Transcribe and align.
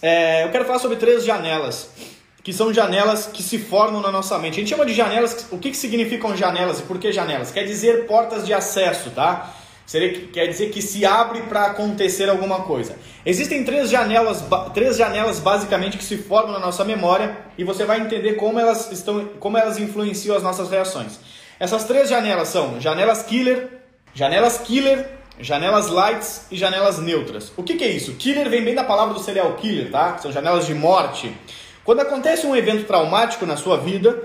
é, 0.00 0.44
eu 0.44 0.50
quero 0.50 0.64
falar 0.64 0.78
sobre 0.78 0.96
três 0.96 1.24
janelas, 1.24 1.90
que 2.42 2.52
são 2.52 2.72
janelas 2.72 3.26
que 3.26 3.42
se 3.42 3.58
formam 3.58 4.00
na 4.00 4.10
nossa 4.10 4.38
mente. 4.38 4.54
A 4.54 4.56
gente 4.60 4.70
chama 4.70 4.86
de 4.86 4.94
janelas, 4.94 5.46
o 5.50 5.58
que, 5.58 5.70
que 5.70 5.76
significam 5.76 6.36
janelas 6.36 6.80
e 6.80 6.82
por 6.82 6.98
que 6.98 7.12
janelas? 7.12 7.50
Quer 7.50 7.64
dizer 7.64 8.06
portas 8.06 8.46
de 8.46 8.54
acesso, 8.54 9.10
tá? 9.10 9.54
Seria, 9.88 10.26
quer 10.28 10.46
dizer 10.46 10.70
que 10.70 10.82
se 10.82 11.06
abre 11.06 11.40
para 11.42 11.64
acontecer 11.64 12.28
alguma 12.28 12.60
coisa. 12.60 12.94
Existem 13.24 13.64
três 13.64 13.88
janelas, 13.88 14.44
três 14.74 14.98
janelas 14.98 15.40
basicamente 15.40 15.96
que 15.96 16.04
se 16.04 16.18
formam 16.18 16.52
na 16.52 16.58
nossa 16.58 16.84
memória 16.84 17.36
e 17.56 17.64
você 17.64 17.86
vai 17.86 17.98
entender 17.98 18.34
como 18.34 18.60
elas 18.60 18.92
estão, 18.92 19.24
como 19.40 19.56
elas 19.56 19.78
influenciam 19.78 20.36
as 20.36 20.42
nossas 20.42 20.70
reações. 20.70 21.18
Essas 21.58 21.84
três 21.84 22.08
janelas 22.08 22.48
são 22.48 22.78
janelas 22.78 23.22
killer, 23.22 23.80
janelas 24.14 24.58
killer, 24.58 25.17
janelas 25.40 25.88
lights 25.88 26.46
e 26.50 26.56
janelas 26.56 26.98
neutras. 26.98 27.52
O 27.56 27.62
que, 27.62 27.76
que 27.76 27.84
é 27.84 27.88
isso? 27.88 28.14
Killer 28.14 28.48
vem 28.48 28.64
bem 28.64 28.74
da 28.74 28.84
palavra 28.84 29.14
do 29.14 29.20
serial 29.20 29.54
killer, 29.54 29.90
tá? 29.90 30.18
São 30.18 30.32
janelas 30.32 30.66
de 30.66 30.74
morte. 30.74 31.34
Quando 31.84 32.00
acontece 32.00 32.46
um 32.46 32.54
evento 32.54 32.86
traumático 32.86 33.46
na 33.46 33.56
sua 33.56 33.78
vida, 33.78 34.22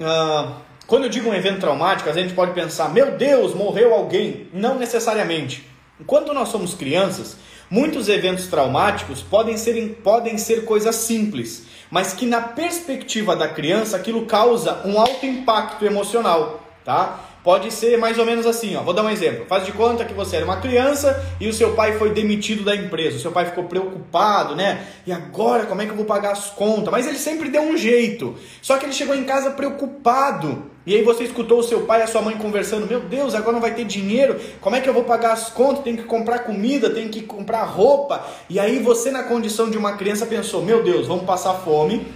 uh, 0.00 0.54
quando 0.86 1.04
eu 1.04 1.10
digo 1.10 1.28
um 1.28 1.34
evento 1.34 1.60
traumático, 1.60 2.08
a 2.08 2.12
gente 2.12 2.32
pode 2.32 2.52
pensar, 2.52 2.88
meu 2.88 3.12
Deus, 3.12 3.54
morreu 3.54 3.92
alguém. 3.92 4.48
Não 4.52 4.78
necessariamente. 4.78 5.68
Enquanto 6.00 6.32
nós 6.32 6.48
somos 6.48 6.74
crianças, 6.74 7.36
muitos 7.68 8.08
eventos 8.08 8.46
traumáticos 8.46 9.20
podem 9.20 9.56
ser, 9.56 10.00
podem 10.02 10.38
ser 10.38 10.64
coisas 10.64 10.94
simples, 10.96 11.66
mas 11.90 12.12
que 12.12 12.24
na 12.24 12.40
perspectiva 12.40 13.34
da 13.34 13.48
criança 13.48 13.96
aquilo 13.96 14.26
causa 14.26 14.80
um 14.86 14.98
alto 14.98 15.26
impacto 15.26 15.84
emocional, 15.84 16.62
tá? 16.84 17.20
Pode 17.48 17.72
ser 17.72 17.96
mais 17.96 18.18
ou 18.18 18.26
menos 18.26 18.44
assim, 18.44 18.76
ó. 18.76 18.82
Vou 18.82 18.92
dar 18.92 19.02
um 19.02 19.08
exemplo. 19.08 19.46
Faz 19.48 19.64
de 19.64 19.72
conta 19.72 20.04
que 20.04 20.12
você 20.12 20.36
era 20.36 20.44
uma 20.44 20.58
criança 20.58 21.18
e 21.40 21.48
o 21.48 21.52
seu 21.54 21.72
pai 21.72 21.96
foi 21.96 22.10
demitido 22.10 22.62
da 22.62 22.76
empresa. 22.76 23.16
O 23.16 23.20
seu 23.20 23.32
pai 23.32 23.46
ficou 23.46 23.64
preocupado, 23.64 24.54
né? 24.54 24.86
E 25.06 25.10
agora 25.10 25.64
como 25.64 25.80
é 25.80 25.86
que 25.86 25.92
eu 25.92 25.96
vou 25.96 26.04
pagar 26.04 26.32
as 26.32 26.50
contas? 26.50 26.90
Mas 26.90 27.06
ele 27.06 27.16
sempre 27.16 27.48
deu 27.48 27.62
um 27.62 27.74
jeito. 27.74 28.36
Só 28.60 28.76
que 28.76 28.84
ele 28.84 28.92
chegou 28.92 29.16
em 29.16 29.24
casa 29.24 29.52
preocupado. 29.52 30.64
E 30.84 30.94
aí 30.94 31.02
você 31.02 31.24
escutou 31.24 31.60
o 31.60 31.62
seu 31.62 31.86
pai 31.86 32.00
e 32.00 32.02
a 32.02 32.06
sua 32.06 32.20
mãe 32.20 32.36
conversando: 32.36 32.86
"Meu 32.86 33.00
Deus, 33.00 33.34
agora 33.34 33.52
não 33.52 33.62
vai 33.62 33.72
ter 33.72 33.86
dinheiro. 33.86 34.38
Como 34.60 34.76
é 34.76 34.82
que 34.82 34.88
eu 34.90 34.92
vou 34.92 35.04
pagar 35.04 35.32
as 35.32 35.48
contas? 35.48 35.82
Tem 35.82 35.96
que 35.96 36.02
comprar 36.02 36.40
comida, 36.40 36.90
tem 36.90 37.08
que 37.08 37.22
comprar 37.22 37.64
roupa". 37.64 38.26
E 38.50 38.60
aí 38.60 38.78
você 38.78 39.10
na 39.10 39.22
condição 39.22 39.70
de 39.70 39.78
uma 39.78 39.94
criança 39.94 40.26
pensou: 40.26 40.62
"Meu 40.62 40.82
Deus, 40.82 41.06
vamos 41.06 41.24
passar 41.24 41.54
fome" 41.54 42.06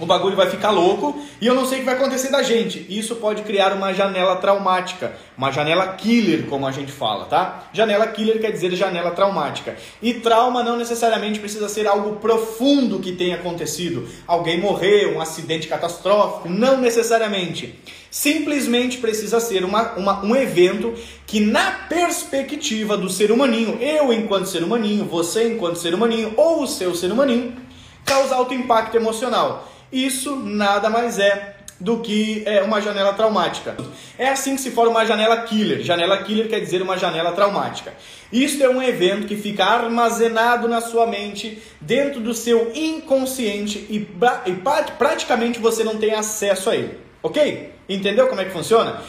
o 0.00 0.06
bagulho 0.06 0.34
vai 0.34 0.50
ficar 0.50 0.70
louco 0.70 1.16
e 1.40 1.46
eu 1.46 1.54
não 1.54 1.64
sei 1.64 1.78
o 1.78 1.80
que 1.80 1.86
vai 1.86 1.94
acontecer 1.94 2.30
da 2.30 2.42
gente. 2.42 2.84
Isso 2.88 3.16
pode 3.16 3.42
criar 3.42 3.72
uma 3.72 3.92
janela 3.92 4.36
traumática, 4.36 5.12
uma 5.38 5.52
janela 5.52 5.86
killer, 5.94 6.46
como 6.46 6.66
a 6.66 6.72
gente 6.72 6.90
fala, 6.90 7.26
tá? 7.26 7.68
Janela 7.72 8.06
killer 8.08 8.40
quer 8.40 8.50
dizer 8.50 8.74
janela 8.74 9.12
traumática. 9.12 9.76
E 10.02 10.14
trauma 10.14 10.64
não 10.64 10.76
necessariamente 10.76 11.38
precisa 11.38 11.68
ser 11.68 11.86
algo 11.86 12.16
profundo 12.16 12.98
que 12.98 13.12
tenha 13.12 13.36
acontecido. 13.36 14.08
Alguém 14.26 14.60
morreu, 14.60 15.16
um 15.16 15.20
acidente 15.20 15.68
catastrófico, 15.68 16.48
não 16.48 16.78
necessariamente. 16.78 17.78
Simplesmente 18.10 18.98
precisa 18.98 19.38
ser 19.40 19.64
uma, 19.64 19.92
uma, 19.94 20.24
um 20.24 20.34
evento 20.36 20.94
que, 21.26 21.40
na 21.40 21.70
perspectiva 21.88 22.96
do 22.96 23.08
ser 23.08 23.30
humaninho, 23.32 23.78
eu 23.80 24.12
enquanto 24.12 24.46
ser 24.46 24.62
humaninho, 24.62 25.04
você 25.04 25.48
enquanto 25.48 25.76
ser 25.76 25.94
humaninho, 25.94 26.32
ou 26.36 26.62
o 26.62 26.66
seu 26.66 26.94
ser 26.94 27.10
humaninho, 27.10 27.56
causa 28.04 28.36
alto 28.36 28.54
impacto 28.54 28.96
emocional. 28.96 29.68
Isso 29.94 30.34
nada 30.34 30.90
mais 30.90 31.20
é 31.20 31.54
do 31.78 32.00
que 32.00 32.42
é, 32.46 32.62
uma 32.62 32.80
janela 32.80 33.12
traumática. 33.12 33.76
É 34.18 34.28
assim 34.28 34.56
que 34.56 34.62
se 34.62 34.72
forma 34.72 34.90
uma 34.90 35.06
janela 35.06 35.42
killer. 35.42 35.82
Janela 35.82 36.22
killer 36.24 36.48
quer 36.48 36.58
dizer 36.58 36.82
uma 36.82 36.98
janela 36.98 37.30
traumática. 37.30 37.94
Isto 38.32 38.64
é 38.64 38.68
um 38.68 38.82
evento 38.82 39.28
que 39.28 39.36
fica 39.36 39.64
armazenado 39.64 40.66
na 40.66 40.80
sua 40.80 41.06
mente, 41.06 41.62
dentro 41.80 42.20
do 42.20 42.34
seu 42.34 42.72
inconsciente 42.74 43.78
e, 43.88 44.08
e 44.46 44.52
praticamente 44.98 45.60
você 45.60 45.84
não 45.84 45.96
tem 45.96 46.12
acesso 46.12 46.70
a 46.70 46.74
ele. 46.74 46.98
Ok? 47.22 47.72
Entendeu 47.88 48.26
como 48.26 48.40
é 48.40 48.44
que 48.44 48.50
funciona? 48.50 49.00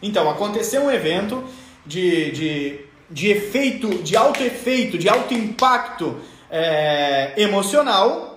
Então, 0.00 0.30
aconteceu 0.30 0.82
um 0.82 0.90
evento 0.92 1.42
de, 1.84 2.30
de, 2.30 2.80
de 3.10 3.30
efeito, 3.30 4.02
de 4.02 4.16
alto 4.16 4.42
efeito, 4.44 4.96
de 4.96 5.08
alto 5.08 5.34
impacto 5.34 6.20
é, 6.48 7.32
emocional 7.36 8.33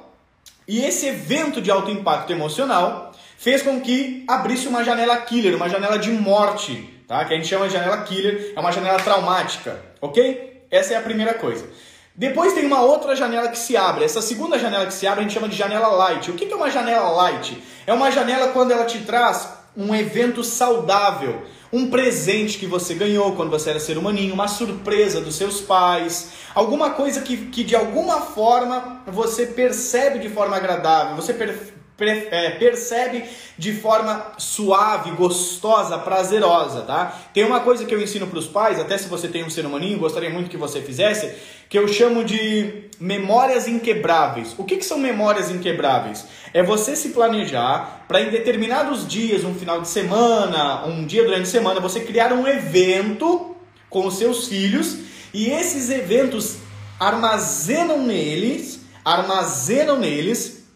e 0.67 0.83
esse 0.83 1.07
evento 1.07 1.61
de 1.61 1.71
alto 1.71 1.89
impacto 1.89 2.31
emocional 2.31 3.13
fez 3.37 3.61
com 3.61 3.79
que 3.79 4.25
abrisse 4.27 4.67
uma 4.67 4.83
janela 4.83 5.15
killer, 5.17 5.55
uma 5.55 5.69
janela 5.69 5.97
de 5.97 6.11
morte, 6.11 7.01
tá? 7.07 7.23
Que 7.23 7.33
a 7.33 7.37
gente 7.37 7.47
chama 7.47 7.67
de 7.67 7.73
janela 7.73 8.01
killer, 8.01 8.53
é 8.55 8.59
uma 8.59 8.71
janela 8.71 8.99
traumática, 8.99 9.79
ok? 10.01 10.65
Essa 10.69 10.95
é 10.95 10.97
a 10.97 11.01
primeira 11.01 11.33
coisa. 11.35 11.69
Depois 12.13 12.53
tem 12.53 12.65
uma 12.65 12.81
outra 12.81 13.15
janela 13.15 13.47
que 13.47 13.57
se 13.57 13.77
abre. 13.77 14.03
Essa 14.03 14.21
segunda 14.21 14.57
janela 14.57 14.87
que 14.87 14.93
se 14.93 15.05
abre 15.05 15.19
a 15.19 15.23
gente 15.23 15.35
chama 15.35 15.47
de 15.47 15.55
janela 15.55 15.87
light. 15.87 16.31
O 16.31 16.33
que 16.33 16.51
é 16.51 16.55
uma 16.55 16.71
janela 16.71 17.09
light? 17.11 17.61
É 17.85 17.93
uma 17.93 18.09
janela 18.09 18.47
quando 18.47 18.71
ela 18.71 18.85
te 18.85 18.99
traz 18.99 19.49
um 19.77 19.93
evento 19.93 20.43
saudável, 20.43 21.43
um 21.71 21.89
presente 21.89 22.57
que 22.57 22.65
você 22.65 22.93
ganhou 22.93 23.35
quando 23.35 23.49
você 23.49 23.71
era 23.71 23.79
ser 23.79 23.97
humaninho, 23.97 24.33
uma 24.33 24.47
surpresa 24.47 25.19
dos 25.19 25.35
seus 25.35 25.61
pais, 25.61 26.29
alguma 26.55 26.91
coisa 26.91 27.21
que, 27.21 27.37
que 27.47 27.63
de 27.63 27.75
alguma 27.75 28.21
forma 28.21 29.01
você 29.07 29.45
percebe 29.45 30.19
de 30.19 30.29
forma 30.29 30.55
agradável, 30.55 31.15
você 31.15 31.33
per, 31.33 31.76
percebe 31.97 33.25
de 33.57 33.73
forma 33.73 34.33
suave, 34.37 35.11
gostosa, 35.11 35.97
prazerosa, 35.97 36.81
tá? 36.81 37.19
Tem 37.33 37.43
uma 37.43 37.61
coisa 37.61 37.85
que 37.85 37.93
eu 37.93 38.01
ensino 38.01 38.27
para 38.27 38.37
os 38.37 38.45
pais, 38.45 38.79
até 38.79 38.97
se 38.97 39.09
você 39.09 39.27
tem 39.27 39.43
um 39.43 39.49
ser 39.49 39.65
humaninho, 39.65 39.97
gostaria 39.97 40.29
muito 40.29 40.49
que 40.49 40.57
você 40.57 40.79
fizesse, 40.79 41.33
que 41.67 41.77
eu 41.77 41.87
chamo 41.87 42.23
de 42.23 42.83
memórias 42.99 43.67
inquebráveis. 43.67 44.53
O 44.57 44.63
que, 44.63 44.77
que 44.77 44.85
são 44.85 44.99
memórias 44.99 45.49
inquebráveis? 45.49 46.25
É 46.53 46.61
você 46.61 46.95
se 46.95 47.09
planejar 47.09 48.05
para 48.07 48.21
em 48.21 48.29
determinados 48.29 49.07
dias, 49.07 49.43
um 49.43 49.55
final 49.55 49.81
de 49.81 49.87
semana, 49.87 50.85
um 50.85 51.03
dia 51.03 51.23
durante 51.23 51.43
a 51.43 51.45
semana, 51.45 51.79
você 51.79 52.01
criar 52.01 52.31
um 52.31 52.47
evento 52.47 53.55
com 53.89 54.05
os 54.05 54.17
seus 54.17 54.47
filhos 54.47 54.99
e 55.33 55.49
esses 55.49 55.89
eventos 55.89 56.57
armazenam 56.99 58.05
neles, 58.05 58.81
armazenam 59.03 59.97
neles 59.97 60.66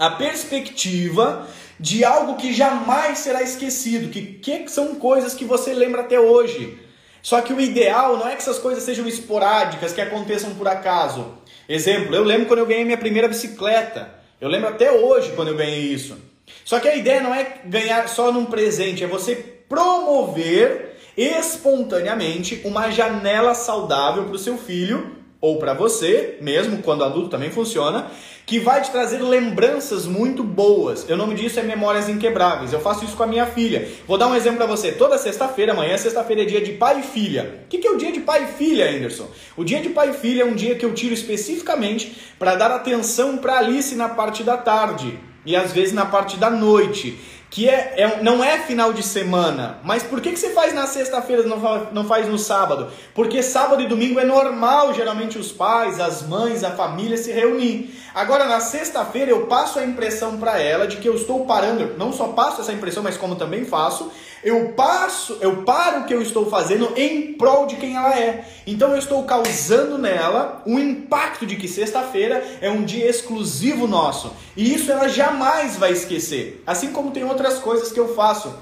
a 0.00 0.08
perspectiva 0.08 1.46
de 1.78 2.02
algo 2.06 2.36
que 2.36 2.54
jamais 2.54 3.18
será 3.18 3.42
esquecido, 3.42 4.08
que, 4.08 4.22
que 4.22 4.70
são 4.70 4.94
coisas 4.94 5.34
que 5.34 5.44
você 5.44 5.74
lembra 5.74 6.00
até 6.00 6.18
hoje. 6.18 6.78
Só 7.22 7.42
que 7.42 7.52
o 7.52 7.60
ideal 7.60 8.16
não 8.16 8.26
é 8.26 8.30
que 8.30 8.38
essas 8.38 8.58
coisas 8.58 8.82
sejam 8.82 9.06
esporádicas, 9.06 9.92
que 9.92 10.00
aconteçam 10.00 10.54
por 10.54 10.66
acaso. 10.66 11.34
Exemplo, 11.68 12.16
eu 12.16 12.24
lembro 12.24 12.46
quando 12.46 12.60
eu 12.60 12.66
ganhei 12.66 12.82
minha 12.82 12.96
primeira 12.96 13.28
bicicleta. 13.28 14.14
Eu 14.40 14.48
lembro 14.48 14.70
até 14.70 14.90
hoje 14.90 15.32
quando 15.36 15.48
eu 15.48 15.56
ganhei 15.56 15.80
isso. 15.80 16.16
Só 16.64 16.80
que 16.80 16.88
a 16.88 16.96
ideia 16.96 17.20
não 17.20 17.34
é 17.34 17.60
ganhar 17.66 18.08
só 18.08 18.32
num 18.32 18.46
presente, 18.46 19.04
é 19.04 19.06
você 19.06 19.36
promover 19.68 20.96
espontaneamente 21.14 22.62
uma 22.64 22.90
janela 22.90 23.52
saudável 23.52 24.24
para 24.24 24.34
o 24.34 24.38
seu 24.38 24.56
filho 24.56 25.16
ou 25.40 25.58
para 25.58 25.74
você, 25.74 26.38
mesmo 26.40 26.82
quando 26.82 27.04
adulto 27.04 27.28
também 27.28 27.50
funciona, 27.50 28.10
que 28.46 28.58
vai 28.58 28.82
te 28.82 28.90
trazer 28.90 29.22
lembranças 29.22 30.06
muito 30.06 30.42
boas. 30.42 31.04
O 31.08 31.16
nome 31.16 31.34
disso 31.34 31.60
é 31.60 31.62
Memórias 31.62 32.08
Inquebráveis. 32.08 32.72
Eu 32.72 32.80
faço 32.80 33.04
isso 33.04 33.16
com 33.16 33.22
a 33.22 33.26
minha 33.26 33.46
filha. 33.46 33.88
Vou 34.06 34.18
dar 34.18 34.26
um 34.26 34.34
exemplo 34.34 34.58
para 34.58 34.66
você. 34.66 34.92
Toda 34.92 35.18
sexta-feira, 35.18 35.72
amanhã, 35.72 35.96
sexta-feira 35.96 36.42
é 36.42 36.44
dia 36.44 36.60
de 36.60 36.72
pai 36.72 37.00
e 37.00 37.02
filha. 37.02 37.60
O 37.64 37.68
que, 37.68 37.78
que 37.78 37.86
é 37.86 37.90
o 37.90 37.96
dia 37.96 38.12
de 38.12 38.20
pai 38.20 38.44
e 38.44 38.58
filha, 38.58 38.90
Anderson? 38.90 39.28
O 39.56 39.64
dia 39.64 39.80
de 39.80 39.88
pai 39.90 40.10
e 40.10 40.14
filha 40.14 40.42
é 40.42 40.44
um 40.44 40.54
dia 40.54 40.74
que 40.74 40.84
eu 40.84 40.94
tiro 40.94 41.14
especificamente 41.14 42.16
para 42.38 42.56
dar 42.56 42.70
atenção 42.70 43.38
para 43.38 43.58
Alice 43.58 43.94
na 43.94 44.08
parte 44.08 44.42
da 44.42 44.56
tarde 44.56 45.18
e 45.44 45.56
às 45.56 45.72
vezes 45.72 45.92
na 45.92 46.06
parte 46.06 46.36
da 46.36 46.50
noite 46.50 47.18
que 47.50 47.68
é, 47.68 47.94
é, 47.96 48.22
não 48.22 48.44
é 48.44 48.60
final 48.60 48.92
de 48.92 49.02
semana. 49.02 49.80
Mas 49.82 50.04
por 50.04 50.20
que, 50.20 50.30
que 50.30 50.38
você 50.38 50.50
faz 50.50 50.72
na 50.72 50.86
sexta-feira 50.86 51.42
não, 51.42 51.58
não 51.90 52.04
faz 52.04 52.28
no 52.28 52.38
sábado? 52.38 52.88
Porque 53.12 53.42
sábado 53.42 53.82
e 53.82 53.88
domingo 53.88 54.20
é 54.20 54.24
normal, 54.24 54.94
geralmente, 54.94 55.36
os 55.36 55.50
pais, 55.50 55.98
as 55.98 56.22
mães, 56.22 56.62
a 56.62 56.70
família 56.70 57.16
se 57.16 57.32
reunir. 57.32 57.92
Agora, 58.14 58.46
na 58.46 58.60
sexta-feira, 58.60 59.32
eu 59.32 59.46
passo 59.46 59.80
a 59.80 59.84
impressão 59.84 60.38
para 60.38 60.60
ela 60.60 60.86
de 60.86 60.98
que 60.98 61.08
eu 61.08 61.16
estou 61.16 61.44
parando, 61.44 61.98
não 61.98 62.12
só 62.12 62.28
passo 62.28 62.60
essa 62.60 62.72
impressão, 62.72 63.02
mas 63.02 63.16
como 63.16 63.34
também 63.34 63.64
faço, 63.64 64.12
eu 64.42 64.70
passo, 64.72 65.38
eu 65.40 65.62
paro 65.64 66.00
o 66.00 66.04
que 66.04 66.14
eu 66.14 66.22
estou 66.22 66.48
fazendo 66.48 66.92
em 66.96 67.34
prol 67.34 67.66
de 67.66 67.76
quem 67.76 67.94
ela 67.94 68.18
é. 68.18 68.48
Então 68.66 68.90
eu 68.92 68.98
estou 68.98 69.22
causando 69.24 69.98
nela 69.98 70.62
um 70.66 70.78
impacto 70.78 71.44
de 71.44 71.56
que 71.56 71.68
sexta-feira 71.68 72.42
é 72.60 72.70
um 72.70 72.82
dia 72.82 73.08
exclusivo 73.08 73.86
nosso. 73.86 74.34
E 74.56 74.74
isso 74.74 74.90
ela 74.90 75.08
jamais 75.08 75.76
vai 75.76 75.92
esquecer. 75.92 76.62
Assim 76.66 76.90
como 76.90 77.10
tem 77.10 77.24
outras 77.24 77.58
coisas 77.58 77.92
que 77.92 78.00
eu 78.00 78.14
faço. 78.14 78.54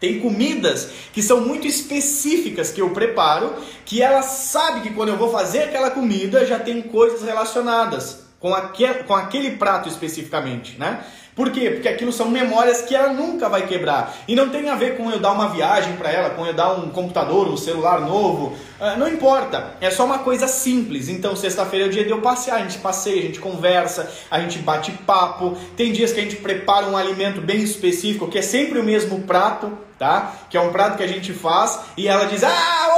Tem 0.00 0.18
comidas 0.18 0.88
que 1.12 1.22
são 1.22 1.40
muito 1.40 1.66
específicas 1.66 2.72
que 2.72 2.80
eu 2.80 2.90
preparo, 2.90 3.54
que 3.84 4.02
ela 4.02 4.22
sabe 4.22 4.80
que 4.80 4.94
quando 4.94 5.10
eu 5.10 5.16
vou 5.16 5.30
fazer 5.30 5.64
aquela 5.64 5.90
comida 5.90 6.44
já 6.44 6.58
tem 6.58 6.82
coisas 6.82 7.22
relacionadas 7.22 8.22
com 8.40 8.52
aquele, 8.52 9.04
com 9.04 9.14
aquele 9.14 9.52
prato 9.52 9.88
especificamente, 9.88 10.76
né? 10.76 11.04
Por 11.34 11.50
quê? 11.50 11.70
Porque 11.70 11.88
aquilo 11.88 12.12
são 12.12 12.28
memórias 12.28 12.82
que 12.82 12.94
ela 12.94 13.10
nunca 13.10 13.48
vai 13.48 13.66
quebrar. 13.66 14.14
E 14.28 14.36
não 14.36 14.50
tem 14.50 14.68
a 14.68 14.74
ver 14.74 14.98
com 14.98 15.10
eu 15.10 15.18
dar 15.18 15.32
uma 15.32 15.48
viagem 15.48 15.96
para 15.96 16.10
ela, 16.10 16.30
com 16.30 16.46
eu 16.46 16.52
dar 16.52 16.74
um 16.74 16.90
computador, 16.90 17.48
um 17.48 17.56
celular 17.56 18.02
novo. 18.02 18.54
Uh, 18.78 18.98
não 18.98 19.08
importa. 19.08 19.74
É 19.80 19.90
só 19.90 20.04
uma 20.04 20.18
coisa 20.18 20.46
simples. 20.46 21.08
Então, 21.08 21.34
sexta-feira 21.34 21.86
é 21.86 21.88
o 21.88 21.90
dia 21.90 22.04
de 22.04 22.10
eu 22.10 22.20
passear. 22.20 22.56
A 22.56 22.62
gente 22.62 22.78
passeia, 22.78 23.20
a 23.20 23.26
gente 23.26 23.40
conversa, 23.40 24.12
a 24.30 24.40
gente 24.40 24.58
bate 24.58 24.92
papo. 24.92 25.56
Tem 25.74 25.90
dias 25.90 26.12
que 26.12 26.20
a 26.20 26.22
gente 26.22 26.36
prepara 26.36 26.86
um 26.86 26.96
alimento 26.98 27.40
bem 27.40 27.62
específico, 27.62 28.28
que 28.28 28.38
é 28.38 28.42
sempre 28.42 28.78
o 28.78 28.84
mesmo 28.84 29.22
prato, 29.22 29.72
tá? 29.98 30.34
Que 30.50 30.58
é 30.58 30.60
um 30.60 30.70
prato 30.70 30.98
que 30.98 31.02
a 31.02 31.08
gente 31.08 31.32
faz. 31.32 31.80
E 31.96 32.08
ela 32.08 32.26
diz: 32.26 32.44
Ah, 32.44 32.91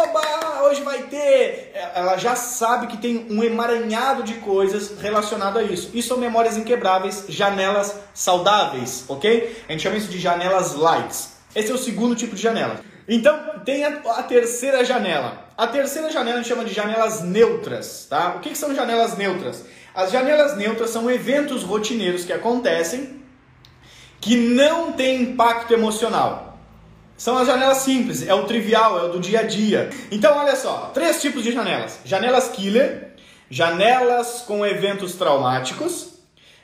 hoje 0.75 0.83
vai 0.83 1.05
ter. 1.05 1.73
Ela 1.95 2.17
já 2.17 2.35
sabe 2.35 2.89
que 2.89 2.97
tem 2.97 3.27
um 3.31 3.43
emaranhado 3.43 4.23
de 4.23 4.35
coisas 4.35 5.01
relacionado 5.01 5.59
a 5.59 5.63
isso. 5.63 5.91
E 5.95 6.03
são 6.03 6.19
memórias 6.19 6.57
inquebráveis, 6.57 7.25
janelas 7.29 7.97
saudáveis, 8.13 9.05
ok? 9.09 9.57
A 9.69 9.73
gente 9.73 9.83
chama 9.83 9.97
isso 9.97 10.09
de 10.09 10.19
janelas 10.19 10.75
lights. 10.75 11.35
Esse 11.55 11.71
é 11.71 11.75
o 11.75 11.79
segundo 11.79 12.17
tipo 12.17 12.35
de 12.35 12.43
janela. 12.43 12.81
Então, 13.09 13.39
tem 13.65 13.85
a, 13.85 14.01
a 14.17 14.23
terceira 14.23 14.85
janela. 14.85 15.45
A 15.57 15.67
terceira 15.67 16.11
janela 16.11 16.39
a 16.39 16.43
gente 16.43 16.49
chama 16.49 16.65
de 16.65 16.75
janelas 16.75 17.23
neutras, 17.23 18.07
tá? 18.11 18.35
O 18.37 18.41
que, 18.41 18.51
que 18.51 18.59
são 18.59 18.75
janelas 18.75 19.17
neutras? 19.17 19.65
As 19.95 20.11
janelas 20.11 20.57
neutras 20.57 20.91
são 20.91 21.09
eventos 21.09 21.63
rotineiros 21.63 22.25
que 22.25 22.33
acontecem 22.33 23.23
que 24.21 24.37
não 24.37 24.93
têm 24.93 25.23
impacto 25.23 25.73
emocional. 25.73 26.54
São 27.17 27.39
as 27.39 27.47
janelas 27.47 27.79
simples, 27.79 28.27
é 28.27 28.35
o 28.35 28.45
trivial, 28.45 28.99
é 28.99 29.03
o 29.05 29.09
do 29.09 29.21
dia 29.21 29.41
a 29.41 29.43
dia. 29.45 29.91
Então, 30.11 30.37
olha 30.37 30.57
só, 30.57 30.91
três 30.93 31.21
tipos 31.21 31.45
de 31.45 31.53
janelas: 31.53 32.01
janelas 32.05 32.49
killer, 32.49 33.15
janelas 33.49 34.43
com 34.47 34.67
eventos 34.67 35.15
traumáticos, 35.15 36.15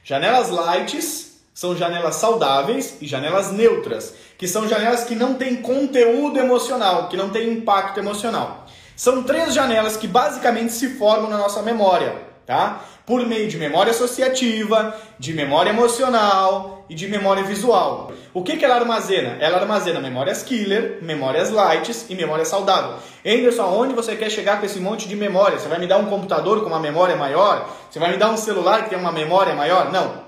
janelas 0.03 0.51
lights 0.51 1.31
são 1.55 1.77
janelas 1.77 2.17
saudáveis 2.17 2.97
e 3.01 3.07
janelas 3.07 3.53
neutras, 3.53 4.15
que 4.39 4.49
são 4.49 4.67
janelas 4.67 5.05
que 5.05 5.15
não 5.15 5.35
têm 5.35 5.57
conteúdo 5.57 6.39
emocional, 6.39 7.09
que 7.09 7.17
não 7.17 7.31
têm 7.31 7.53
impacto 7.53 8.01
emocional. 8.01 8.67
São 8.97 9.23
três 9.23 9.55
janelas 9.55 9.97
que 9.97 10.07
basicamente 10.07 10.73
se 10.73 10.97
formam 10.97 11.31
na 11.31 11.39
nossa 11.39 11.63
memória, 11.63 12.30
tá? 12.47 12.85
Por 13.07 13.27
meio 13.27 13.49
de 13.49 13.57
memória 13.57 13.91
associativa, 13.91 14.95
de 15.19 15.33
memória 15.33 15.71
emocional 15.71 16.85
e 16.89 16.95
de 16.95 17.09
memória 17.09 17.43
visual. 17.43 18.13
O 18.33 18.43
que, 18.43 18.57
que 18.57 18.65
ela 18.65 18.77
armazena? 18.77 19.37
Ela 19.41 19.59
armazena 19.59 20.01
memórias 20.01 20.43
killer, 20.43 20.99
memórias 21.03 21.51
lights 21.51 22.07
e 22.09 22.15
memória 22.15 22.45
saudável. 22.45 22.97
Anderson, 23.27 23.63
aonde 23.63 23.95
você 23.95 24.17
quer 24.17 24.31
chegar 24.31 24.61
com 24.61 24.67
esse 24.67 24.79
monte 24.79 25.09
de 25.09 25.17
memória? 25.17 25.59
Você 25.59 25.69
vai 25.69 25.79
me 25.79 25.87
dar 25.87 25.99
um 25.99 26.07
computador 26.07 26.61
com 26.61 26.69
uma 26.69 26.81
memória 26.81 27.17
maior? 27.17 27.69
Você 27.91 27.99
vai 27.99 28.13
me 28.13 28.17
dar 28.17 28.31
um 28.31 28.37
celular 28.37 28.85
que 28.85 28.91
tem 28.91 28.99
uma 28.99 29.13
memória 29.13 29.55
maior? 29.55 29.93
Não. 29.93 30.23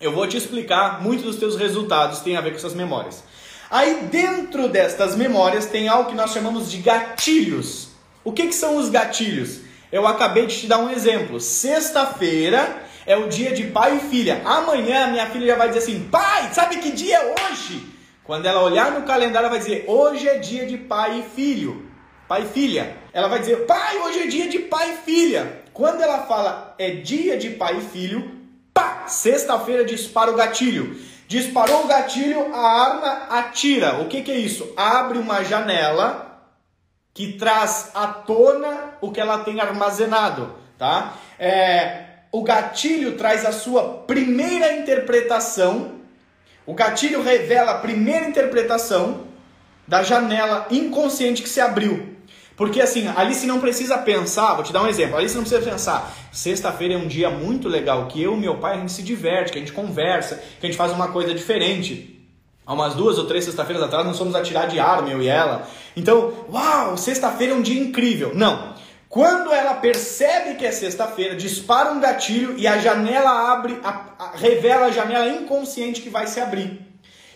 Eu 0.00 0.12
vou 0.12 0.26
te 0.26 0.36
explicar, 0.36 1.02
muitos 1.02 1.24
dos 1.24 1.36
teus 1.36 1.56
resultados 1.56 2.20
têm 2.20 2.36
a 2.36 2.40
ver 2.40 2.50
com 2.50 2.56
essas 2.56 2.74
memórias. 2.74 3.24
Aí 3.70 4.08
dentro 4.10 4.68
destas 4.68 5.14
memórias 5.14 5.66
tem 5.66 5.88
algo 5.88 6.08
que 6.10 6.16
nós 6.16 6.32
chamamos 6.32 6.70
de 6.70 6.78
gatilhos. 6.78 7.88
O 8.24 8.32
que, 8.32 8.46
que 8.46 8.54
são 8.54 8.76
os 8.76 8.88
gatilhos? 8.88 9.67
Eu 9.90 10.06
acabei 10.06 10.46
de 10.46 10.60
te 10.60 10.66
dar 10.66 10.78
um 10.78 10.90
exemplo. 10.90 11.40
Sexta-feira 11.40 12.82
é 13.06 13.16
o 13.16 13.28
dia 13.28 13.52
de 13.52 13.64
pai 13.64 13.96
e 13.96 14.00
filha. 14.10 14.42
Amanhã 14.44 15.08
minha 15.08 15.26
filha 15.26 15.46
já 15.46 15.56
vai 15.56 15.68
dizer 15.68 15.80
assim: 15.80 16.08
pai, 16.10 16.50
sabe 16.52 16.76
que 16.78 16.92
dia 16.92 17.16
é 17.16 17.34
hoje? 17.34 17.86
Quando 18.24 18.46
ela 18.46 18.62
olhar 18.62 18.92
no 18.92 19.06
calendário, 19.06 19.46
ela 19.46 19.48
vai 19.48 19.58
dizer: 19.58 19.84
hoje 19.86 20.28
é 20.28 20.38
dia 20.38 20.66
de 20.66 20.76
pai 20.76 21.20
e 21.20 21.34
filho. 21.34 21.86
Pai 22.26 22.42
e 22.42 22.46
filha. 22.46 22.96
Ela 23.12 23.28
vai 23.28 23.38
dizer: 23.38 23.66
pai, 23.66 23.98
hoje 23.98 24.20
é 24.20 24.26
dia 24.26 24.48
de 24.48 24.58
pai 24.58 24.92
e 24.92 24.96
filha. 24.98 25.62
Quando 25.72 26.02
ela 26.02 26.26
fala 26.26 26.74
é 26.78 26.90
dia 26.90 27.38
de 27.38 27.50
pai 27.50 27.78
e 27.78 27.80
filho, 27.80 28.38
Pá! 28.78 29.08
Sexta-feira 29.08 29.84
dispara 29.84 30.30
o 30.30 30.36
gatilho. 30.36 30.96
Disparou 31.26 31.84
o 31.84 31.88
gatilho, 31.88 32.54
a 32.54 32.60
arma 32.60 33.26
atira. 33.28 34.00
O 34.00 34.06
que, 34.06 34.22
que 34.22 34.30
é 34.30 34.38
isso? 34.38 34.72
Abre 34.76 35.18
uma 35.18 35.42
janela 35.42 36.44
que 37.12 37.32
traz 37.32 37.90
à 37.92 38.06
tona 38.06 38.87
o 39.00 39.10
que 39.10 39.20
ela 39.20 39.38
tem 39.38 39.60
armazenado, 39.60 40.54
tá? 40.76 41.14
É, 41.38 42.04
o 42.30 42.42
gatilho 42.42 43.16
traz 43.16 43.44
a 43.44 43.52
sua 43.52 43.82
primeira 44.06 44.72
interpretação. 44.74 45.92
O 46.66 46.74
gatilho 46.74 47.22
revela 47.22 47.72
a 47.72 47.78
primeira 47.78 48.28
interpretação 48.28 49.28
da 49.86 50.02
janela 50.02 50.66
inconsciente 50.70 51.42
que 51.42 51.48
se 51.48 51.60
abriu. 51.60 52.16
Porque 52.58 52.80
assim, 52.80 53.06
Alice 53.16 53.46
não 53.46 53.60
precisa 53.60 53.96
pensar, 53.98 54.54
vou 54.54 54.64
te 54.64 54.72
dar 54.72 54.82
um 54.82 54.88
exemplo, 54.88 55.16
Alice 55.16 55.34
não 55.34 55.42
precisa 55.42 55.62
pensar, 55.62 56.12
sexta-feira 56.32 56.94
é 56.94 56.96
um 56.96 57.06
dia 57.06 57.30
muito 57.30 57.68
legal, 57.68 58.08
que 58.08 58.20
eu 58.20 58.34
e 58.34 58.36
meu 58.36 58.56
pai 58.56 58.74
a 58.74 58.80
gente 58.80 58.90
se 58.90 59.02
diverte, 59.02 59.52
que 59.52 59.58
a 59.58 59.60
gente 59.60 59.72
conversa, 59.72 60.42
que 60.60 60.66
a 60.66 60.68
gente 60.68 60.76
faz 60.76 60.90
uma 60.90 61.08
coisa 61.08 61.32
diferente. 61.32 62.18
Há 62.66 62.74
umas 62.74 62.94
duas 62.94 63.16
ou 63.16 63.26
três 63.26 63.44
sexta-feiras 63.44 63.82
atrás 63.82 64.04
nós 64.04 64.18
fomos 64.18 64.34
atirar 64.34 64.66
de 64.66 64.78
arma, 64.78 65.08
eu 65.08 65.22
e 65.22 65.28
ela. 65.28 65.66
Então, 65.96 66.34
uau, 66.52 66.98
sexta-feira 66.98 67.54
é 67.54 67.56
um 67.56 67.62
dia 67.62 67.80
incrível. 67.80 68.32
Não. 68.34 68.74
Quando 69.08 69.52
ela 69.52 69.74
percebe 69.74 70.56
que 70.56 70.66
é 70.66 70.70
sexta-feira, 70.70 71.34
dispara 71.34 71.92
um 71.92 72.00
gatilho 72.00 72.58
e 72.58 72.66
a 72.66 72.76
janela 72.76 73.52
abre, 73.52 73.78
a, 73.82 74.14
a, 74.18 74.36
revela 74.36 74.86
a 74.86 74.90
janela 74.90 75.28
inconsciente 75.28 76.02
que 76.02 76.10
vai 76.10 76.26
se 76.26 76.38
abrir. 76.38 76.86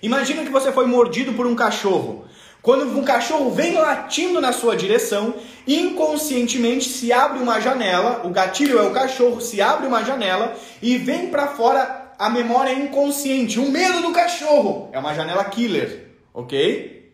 Imagina 0.03 0.43
que 0.43 0.51
você 0.51 0.71
foi 0.71 0.87
mordido 0.87 1.33
por 1.33 1.47
um 1.47 1.55
cachorro. 1.55 2.27
Quando 2.61 2.87
um 2.97 3.03
cachorro 3.03 3.51
vem 3.51 3.75
latindo 3.75 4.41
na 4.41 4.53
sua 4.53 4.77
direção, 4.77 5.35
inconscientemente 5.67 6.89
se 6.89 7.11
abre 7.11 7.39
uma 7.39 7.59
janela, 7.59 8.21
o 8.25 8.31
gatilho 8.31 8.79
é 8.79 8.83
o 8.83 8.93
cachorro, 8.93 9.41
se 9.41 9.61
abre 9.61 9.87
uma 9.87 10.05
janela 10.05 10.55
e 10.83 10.99
vem 10.99 11.29
para 11.29 11.49
fora 11.49 12.13
a 12.19 12.29
memória 12.29 12.73
inconsciente, 12.73 13.59
o 13.59 13.71
medo 13.71 14.03
do 14.03 14.13
cachorro. 14.13 14.91
É 14.93 14.99
uma 14.99 15.15
janela 15.15 15.43
killer, 15.45 16.09
ok? 16.35 17.13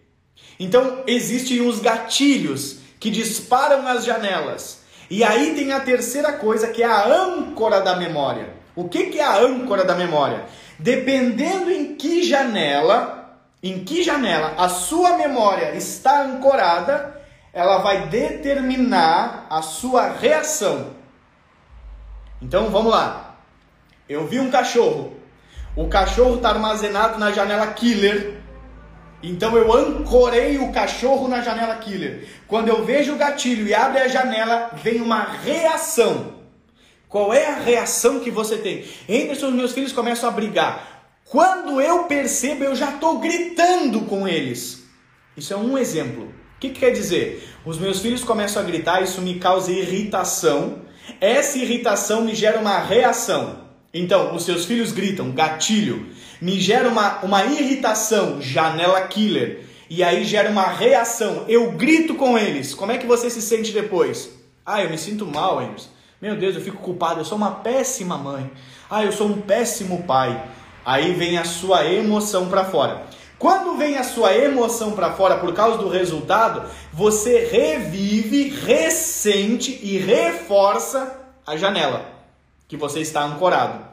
Então 0.59 1.05
existem 1.07 1.61
os 1.61 1.79
gatilhos 1.79 2.78
que 2.99 3.11
disparam 3.11 3.87
as 3.87 4.05
janelas. 4.05 4.83
E 5.11 5.25
aí 5.25 5.55
tem 5.55 5.73
a 5.73 5.81
terceira 5.81 6.33
coisa 6.33 6.69
que 6.69 6.83
é 6.83 6.87
a 6.87 7.07
âncora 7.07 7.81
da 7.81 7.97
memória. 7.97 8.51
O 8.77 8.89
que, 8.89 9.07
que 9.07 9.19
é 9.19 9.25
a 9.25 9.39
âncora 9.39 9.85
da 9.85 9.95
memória? 9.95 10.45
Dependendo 10.79 11.71
em 11.71 11.97
que 11.97 12.23
janela 12.23 13.19
em 13.63 13.85
que 13.85 14.03
janela 14.03 14.55
a 14.57 14.69
sua 14.69 15.17
memória 15.17 15.75
está 15.75 16.23
ancorada, 16.23 17.21
ela 17.53 17.79
vai 17.79 18.07
determinar 18.07 19.47
a 19.51 19.63
sua 19.63 20.11
reação. 20.11 20.93
Então 22.41 22.71
vamos 22.71 22.93
lá. 22.93 23.37
Eu 24.09 24.27
vi 24.27 24.39
um 24.39 24.51
cachorro. 24.51 25.17
O 25.75 25.89
cachorro 25.89 26.37
está 26.37 26.51
armazenado 26.51 27.19
na 27.19 27.33
janela 27.33 27.67
killer. 27.69 28.38
Então 29.23 29.57
eu 29.57 29.73
ancorei 29.73 30.59
o 30.59 30.73
cachorro 30.73 31.27
na 31.27 31.43
janela 31.43 31.77
killer. 31.77 32.29
Quando 32.47 32.69
eu 32.69 32.85
vejo 32.85 33.15
o 33.15 33.19
gatilho 33.19 33.67
e 33.67 33.75
abre 33.75 33.99
a 33.99 34.09
janela, 34.09 34.71
vem 34.83 35.01
uma 35.01 35.23
reação. 35.25 36.35
Qual 37.09 37.33
é 37.33 37.47
a 37.47 37.59
reação 37.59 38.21
que 38.21 38.31
você 38.31 38.59
tem? 38.59 38.85
Anderson, 39.09 39.51
meus 39.51 39.73
filhos 39.73 39.93
começam 39.93 40.29
a 40.29 40.33
brigar. 40.33 40.99
Quando 41.25 41.81
eu 41.81 42.05
percebo, 42.05 42.65
eu 42.65 42.77
já 42.77 42.91
estou 42.91 43.19
gritando 43.19 44.03
com 44.03 44.29
eles. 44.29 44.85
Isso 45.37 45.53
é 45.53 45.57
um 45.57 45.77
exemplo. 45.77 46.25
O 46.25 46.61
que, 46.61 46.71
que 46.71 46.81
quer 46.81 46.91
dizer? 46.91 47.49
Os 47.65 47.79
meus 47.79 48.01
filhos 48.01 48.25
começam 48.25 48.63
a 48.63 48.65
gritar, 48.65 49.03
isso 49.03 49.21
me 49.21 49.39
causa 49.39 49.71
irritação. 49.71 50.83
Essa 51.21 51.59
irritação 51.59 52.23
me 52.23 52.35
gera 52.35 52.59
uma 52.59 52.79
reação. 52.79 53.68
Então, 53.93 54.35
os 54.35 54.45
seus 54.45 54.67
filhos 54.67 54.93
gritam, 54.93 55.31
gatilho, 55.31 56.09
me 56.43 56.61
gera 56.61 56.89
uma, 56.89 57.21
uma 57.21 57.45
irritação, 57.45 58.41
janela 58.41 59.01
killer. 59.03 59.65
E 59.89 60.05
aí 60.05 60.25
gera 60.25 60.51
uma 60.51 60.67
reação. 60.67 61.47
Eu 61.49 61.73
grito 61.73 62.15
com 62.15 62.37
eles. 62.37 62.75
Como 62.75 62.93
é 62.93 62.99
que 62.99 63.07
você 63.07 63.31
se 63.31 63.41
sente 63.41 63.73
depois? 63.73 64.31
Ah, 64.65 64.83
eu 64.83 64.91
me 64.91 64.99
sinto 64.99 65.25
mal, 65.25 65.63
Emerson. 65.63 65.89
Meu 66.21 66.37
Deus, 66.37 66.55
eu 66.55 66.61
fico 66.61 66.77
culpado. 66.77 67.21
Eu 67.21 67.25
sou 67.25 67.39
uma 67.39 67.53
péssima 67.53 68.19
mãe. 68.19 68.51
Ah, 68.91 69.03
eu 69.03 69.13
sou 69.13 69.27
um 69.27 69.41
péssimo 69.41 70.03
pai. 70.03 70.45
Aí 70.85 71.15
vem 71.15 71.39
a 71.39 71.45
sua 71.45 71.87
emoção 71.87 72.49
para 72.49 72.67
fora. 72.67 73.07
Quando 73.39 73.79
vem 73.79 73.97
a 73.97 74.05
sua 74.05 74.37
emoção 74.37 74.93
para 74.93 75.13
fora 75.13 75.39
por 75.39 75.55
causa 75.55 75.79
do 75.79 75.89
resultado, 75.89 76.69
você 76.93 77.47
revive, 77.47 78.51
ressente 78.51 79.79
e 79.83 79.97
reforça 79.97 81.19
a 81.47 81.57
janela 81.57 82.18
que 82.69 82.77
você 82.77 83.01
está 83.01 83.25
ancorado. 83.25 83.85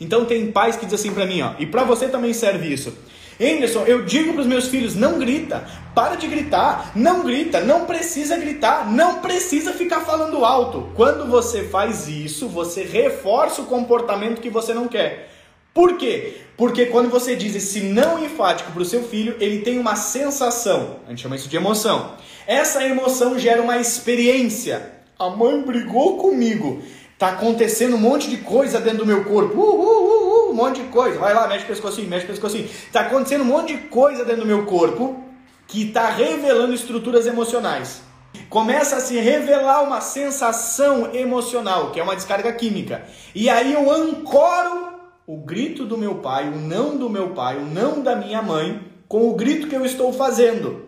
Então 0.00 0.24
tem 0.24 0.50
pais 0.50 0.76
que 0.76 0.86
dizem 0.86 1.10
assim 1.10 1.14
para 1.14 1.26
mim, 1.26 1.42
ó, 1.42 1.52
e 1.58 1.66
para 1.66 1.84
você 1.84 2.08
também 2.08 2.32
serve 2.32 2.72
isso. 2.72 2.96
Anderson, 3.40 3.84
eu 3.86 4.04
digo 4.04 4.34
para 4.34 4.42
os 4.42 4.46
meus 4.46 4.68
filhos, 4.68 4.94
não 4.94 5.18
grita, 5.18 5.66
para 5.94 6.14
de 6.14 6.26
gritar, 6.26 6.92
não 6.94 7.24
grita, 7.24 7.60
não 7.60 7.86
precisa 7.86 8.36
gritar, 8.36 8.90
não 8.90 9.20
precisa 9.20 9.72
ficar 9.72 10.00
falando 10.00 10.44
alto. 10.44 10.90
Quando 10.94 11.26
você 11.26 11.64
faz 11.64 12.06
isso, 12.06 12.48
você 12.48 12.84
reforça 12.84 13.62
o 13.62 13.66
comportamento 13.66 14.42
que 14.42 14.50
você 14.50 14.74
não 14.74 14.86
quer. 14.88 15.30
Por 15.72 15.96
quê? 15.96 16.36
Porque 16.56 16.86
quando 16.86 17.08
você 17.08 17.34
diz 17.34 17.54
esse 17.54 17.80
não 17.80 18.22
enfático 18.22 18.72
para 18.72 18.82
o 18.82 18.84
seu 18.84 19.02
filho, 19.04 19.34
ele 19.40 19.60
tem 19.60 19.78
uma 19.78 19.96
sensação, 19.96 20.96
a 21.06 21.10
gente 21.10 21.22
chama 21.22 21.36
isso 21.36 21.48
de 21.48 21.56
emoção. 21.56 22.16
Essa 22.46 22.84
emoção 22.84 23.38
gera 23.38 23.62
uma 23.62 23.78
experiência. 23.78 25.00
A 25.18 25.30
mãe 25.30 25.62
brigou 25.62 26.18
comigo. 26.18 26.82
Tá 27.20 27.32
acontecendo 27.32 27.96
um 27.96 27.98
monte 27.98 28.30
de 28.30 28.38
coisa 28.38 28.80
dentro 28.80 29.00
do 29.00 29.06
meu 29.06 29.22
corpo. 29.24 29.60
Uh, 29.60 29.74
uh, 29.74 30.46
uh, 30.46 30.48
uh. 30.48 30.50
um 30.52 30.54
monte 30.54 30.80
de 30.80 30.88
coisa. 30.88 31.18
Vai 31.18 31.34
lá, 31.34 31.46
mexe 31.46 31.64
o 31.64 31.68
pescocinho, 31.68 32.08
mexe 32.08 32.24
o 32.24 32.28
pescocinho. 32.28 32.64
Está 32.64 33.02
acontecendo 33.02 33.42
um 33.42 33.44
monte 33.44 33.76
de 33.76 33.88
coisa 33.88 34.24
dentro 34.24 34.40
do 34.40 34.46
meu 34.46 34.64
corpo 34.64 35.22
que 35.66 35.88
está 35.88 36.08
revelando 36.08 36.72
estruturas 36.72 37.26
emocionais. 37.26 38.00
Começa 38.48 38.96
a 38.96 39.00
se 39.00 39.20
revelar 39.20 39.82
uma 39.82 40.00
sensação 40.00 41.14
emocional, 41.14 41.90
que 41.90 42.00
é 42.00 42.02
uma 42.02 42.16
descarga 42.16 42.50
química. 42.54 43.04
E 43.34 43.50
aí 43.50 43.74
eu 43.74 43.90
ancoro 43.92 44.94
o 45.26 45.36
grito 45.36 45.84
do 45.84 45.98
meu 45.98 46.14
pai, 46.16 46.48
o 46.48 46.56
não 46.56 46.96
do 46.96 47.10
meu 47.10 47.32
pai, 47.32 47.58
o 47.58 47.66
não 47.66 48.00
da 48.00 48.16
minha 48.16 48.40
mãe, 48.40 48.80
com 49.06 49.28
o 49.28 49.34
grito 49.34 49.68
que 49.68 49.76
eu 49.76 49.84
estou 49.84 50.10
fazendo. 50.10 50.86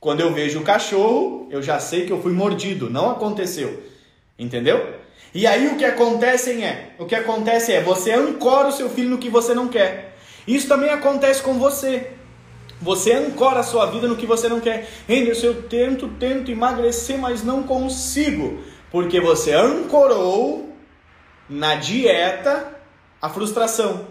Quando 0.00 0.18
eu 0.18 0.34
vejo 0.34 0.58
o 0.58 0.64
cachorro, 0.64 1.46
eu 1.48 1.62
já 1.62 1.78
sei 1.78 2.06
que 2.06 2.12
eu 2.12 2.20
fui 2.20 2.32
mordido, 2.32 2.90
não 2.90 3.08
aconteceu. 3.08 3.84
Entendeu? 4.36 4.99
E 5.32 5.46
aí 5.46 5.68
o 5.68 5.76
que 5.76 5.84
acontece 5.84 6.62
é, 6.62 6.90
o 6.98 7.06
que 7.06 7.14
acontece 7.14 7.72
é, 7.72 7.80
você 7.80 8.12
ancora 8.12 8.68
o 8.68 8.72
seu 8.72 8.90
filho 8.90 9.10
no 9.10 9.18
que 9.18 9.28
você 9.28 9.54
não 9.54 9.68
quer. 9.68 10.16
Isso 10.46 10.66
também 10.66 10.90
acontece 10.90 11.42
com 11.42 11.54
você. 11.54 12.10
Você 12.82 13.12
ancora 13.12 13.60
a 13.60 13.62
sua 13.62 13.86
vida 13.86 14.08
no 14.08 14.16
que 14.16 14.26
você 14.26 14.48
não 14.48 14.58
quer. 14.58 14.88
Henderson, 15.08 15.46
eu 15.46 15.62
tento, 15.64 16.08
tento 16.18 16.50
emagrecer, 16.50 17.18
mas 17.18 17.44
não 17.44 17.62
consigo. 17.62 18.58
Porque 18.90 19.20
você 19.20 19.52
ancorou 19.52 20.74
na 21.48 21.74
dieta 21.74 22.68
a 23.20 23.28
frustração. 23.28 24.06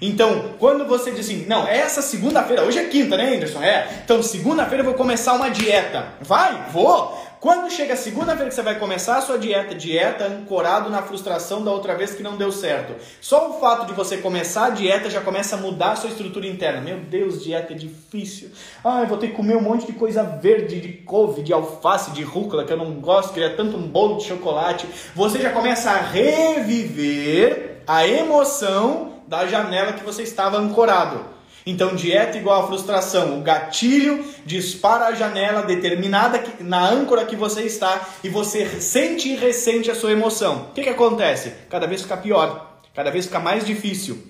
Então, 0.00 0.54
quando 0.58 0.86
você 0.86 1.10
diz 1.10 1.26
assim, 1.26 1.46
não, 1.46 1.66
essa 1.66 2.02
segunda-feira, 2.02 2.64
hoje 2.64 2.78
é 2.78 2.84
quinta, 2.84 3.16
né, 3.16 3.34
Anderson? 3.34 3.62
É. 3.62 3.88
Então, 4.04 4.22
segunda-feira 4.22 4.80
eu 4.80 4.84
vou 4.84 4.94
começar 4.94 5.34
uma 5.34 5.48
dieta. 5.48 6.06
Vai, 6.20 6.66
vou. 6.70 7.16
Quando 7.46 7.70
chega 7.70 7.94
a 7.94 7.96
segunda-feira 7.96 8.48
que 8.48 8.56
você 8.56 8.62
vai 8.62 8.76
começar 8.76 9.18
a 9.18 9.20
sua 9.20 9.38
dieta, 9.38 9.72
dieta 9.72 10.24
ancorado 10.24 10.90
na 10.90 11.00
frustração 11.00 11.62
da 11.62 11.70
outra 11.70 11.94
vez 11.94 12.12
que 12.12 12.20
não 12.20 12.36
deu 12.36 12.50
certo. 12.50 13.00
Só 13.20 13.50
o 13.50 13.60
fato 13.60 13.86
de 13.86 13.92
você 13.92 14.16
começar 14.16 14.66
a 14.66 14.70
dieta 14.70 15.08
já 15.08 15.20
começa 15.20 15.54
a 15.54 15.58
mudar 15.60 15.92
a 15.92 15.94
sua 15.94 16.10
estrutura 16.10 16.48
interna. 16.48 16.80
Meu 16.80 16.98
Deus, 16.98 17.44
dieta 17.44 17.72
é 17.72 17.76
difícil. 17.76 18.50
Ah, 18.82 19.02
eu 19.02 19.06
vou 19.06 19.16
ter 19.16 19.28
que 19.28 19.34
comer 19.34 19.56
um 19.56 19.60
monte 19.60 19.86
de 19.86 19.92
coisa 19.92 20.24
verde, 20.24 20.80
de 20.80 20.92
couve, 20.94 21.40
de 21.40 21.52
alface, 21.52 22.10
de 22.10 22.24
rúcula, 22.24 22.64
que 22.64 22.72
eu 22.72 22.76
não 22.76 22.94
gosto, 22.94 23.32
queria 23.32 23.54
tanto 23.54 23.76
um 23.76 23.86
bolo 23.86 24.16
de 24.16 24.24
chocolate. 24.24 24.88
Você 25.14 25.40
já 25.40 25.50
começa 25.50 25.92
a 25.92 26.00
reviver 26.00 27.82
a 27.86 28.04
emoção 28.08 29.20
da 29.28 29.46
janela 29.46 29.92
que 29.92 30.02
você 30.02 30.24
estava 30.24 30.58
ancorado. 30.58 31.35
Então, 31.66 31.96
dieta 31.96 32.38
igual 32.38 32.62
a 32.62 32.66
frustração. 32.68 33.38
O 33.38 33.42
gatilho 33.42 34.24
dispara 34.44 35.06
a 35.06 35.14
janela 35.14 35.62
determinada 35.62 36.40
na 36.60 36.88
âncora 36.88 37.24
que 37.24 37.34
você 37.34 37.62
está 37.62 38.08
e 38.22 38.28
você 38.28 38.80
sente 38.80 39.28
e 39.28 39.36
ressente 39.36 39.90
a 39.90 39.94
sua 39.94 40.12
emoção. 40.12 40.68
O 40.70 40.72
que, 40.72 40.84
que 40.84 40.88
acontece? 40.88 41.52
Cada 41.68 41.88
vez 41.88 42.02
fica 42.02 42.16
pior, 42.16 42.78
cada 42.94 43.10
vez 43.10 43.26
fica 43.26 43.40
mais 43.40 43.66
difícil, 43.66 44.24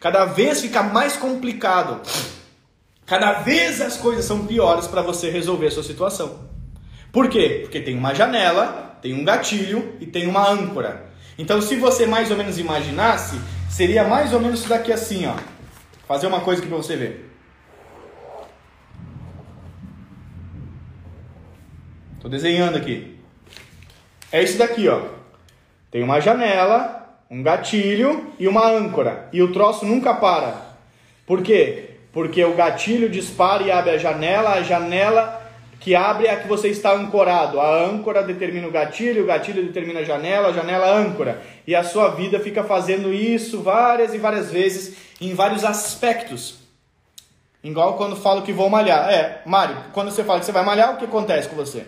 cada 0.00 0.24
vez 0.24 0.62
fica 0.62 0.82
mais 0.82 1.14
complicado. 1.14 2.00
Cada 3.04 3.32
vez 3.40 3.80
as 3.80 3.96
coisas 3.96 4.24
são 4.24 4.46
piores 4.46 4.86
para 4.86 5.02
você 5.02 5.30
resolver 5.30 5.66
a 5.66 5.70
sua 5.70 5.82
situação. 5.82 6.48
Por 7.12 7.28
quê? 7.28 7.60
Porque 7.62 7.80
tem 7.80 7.96
uma 7.96 8.14
janela, 8.14 8.98
tem 9.02 9.14
um 9.14 9.24
gatilho 9.24 9.94
e 10.00 10.06
tem 10.06 10.26
uma 10.26 10.48
âncora. 10.48 11.06
Então, 11.38 11.60
se 11.62 11.76
você 11.76 12.06
mais 12.06 12.30
ou 12.30 12.36
menos 12.36 12.58
imaginasse, 12.58 13.38
seria 13.70 14.04
mais 14.04 14.32
ou 14.32 14.40
menos 14.40 14.60
isso 14.60 14.68
daqui 14.68 14.92
assim, 14.92 15.26
ó. 15.26 15.34
Fazer 16.08 16.26
uma 16.26 16.40
coisa 16.40 16.62
aqui 16.62 16.70
para 16.70 16.78
você 16.78 16.96
ver. 16.96 17.30
Estou 22.16 22.30
desenhando 22.30 22.78
aqui. 22.78 23.14
É 24.32 24.42
isso 24.42 24.56
daqui, 24.56 24.88
ó. 24.88 25.02
Tem 25.90 26.02
uma 26.02 26.18
janela, 26.18 27.20
um 27.30 27.42
gatilho 27.42 28.32
e 28.38 28.48
uma 28.48 28.66
âncora. 28.66 29.28
E 29.34 29.42
o 29.42 29.52
troço 29.52 29.84
nunca 29.84 30.14
para. 30.14 30.54
Por 31.26 31.42
quê? 31.42 31.90
Porque 32.10 32.42
o 32.42 32.54
gatilho 32.54 33.10
dispara 33.10 33.62
e 33.62 33.70
abre 33.70 33.90
a 33.90 33.98
janela, 33.98 34.54
a 34.54 34.62
janela 34.62 35.42
que 35.78 35.94
abre 35.94 36.26
é 36.26 36.32
a 36.32 36.40
que 36.40 36.48
você 36.48 36.68
está 36.68 36.94
ancorado. 36.94 37.60
A 37.60 37.84
âncora 37.84 38.22
determina 38.22 38.66
o 38.66 38.70
gatilho, 38.70 39.24
o 39.24 39.26
gatilho 39.26 39.62
determina 39.62 40.00
a 40.00 40.04
janela, 40.04 40.48
a 40.48 40.52
janela 40.52 40.90
âncora. 40.90 41.42
E 41.66 41.74
a 41.74 41.84
sua 41.84 42.08
vida 42.08 42.40
fica 42.40 42.64
fazendo 42.64 43.12
isso 43.12 43.60
várias 43.60 44.14
e 44.14 44.18
várias 44.18 44.50
vezes 44.50 45.07
em 45.20 45.34
vários 45.34 45.64
aspectos. 45.64 46.56
Igual 47.62 47.96
quando 47.96 48.16
falo 48.16 48.42
que 48.42 48.52
vou 48.52 48.70
malhar. 48.70 49.10
É, 49.10 49.42
Mário, 49.44 49.76
quando 49.92 50.10
você 50.10 50.22
fala 50.22 50.38
que 50.38 50.46
você 50.46 50.52
vai 50.52 50.64
malhar, 50.64 50.94
o 50.94 50.96
que 50.96 51.04
acontece 51.04 51.48
com 51.48 51.56
você? 51.56 51.86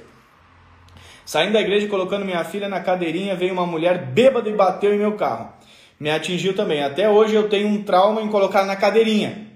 Saindo 1.24 1.52
da 1.52 1.60
igreja 1.60 1.86
e 1.86 1.88
colocando 1.88 2.24
minha 2.24 2.42
filha 2.44 2.68
na 2.68 2.80
cadeirinha, 2.80 3.36
veio 3.36 3.52
uma 3.52 3.66
mulher 3.66 4.06
bêbada 4.06 4.48
e 4.48 4.52
bateu 4.52 4.92
em 4.92 4.98
meu 4.98 5.12
carro. 5.12 5.52
Me 5.98 6.10
atingiu 6.10 6.56
também. 6.56 6.82
Até 6.82 7.08
hoje 7.08 7.34
eu 7.34 7.48
tenho 7.48 7.68
um 7.68 7.84
trauma 7.84 8.20
em 8.20 8.28
colocar 8.28 8.64
na 8.64 8.74
cadeirinha. 8.74 9.46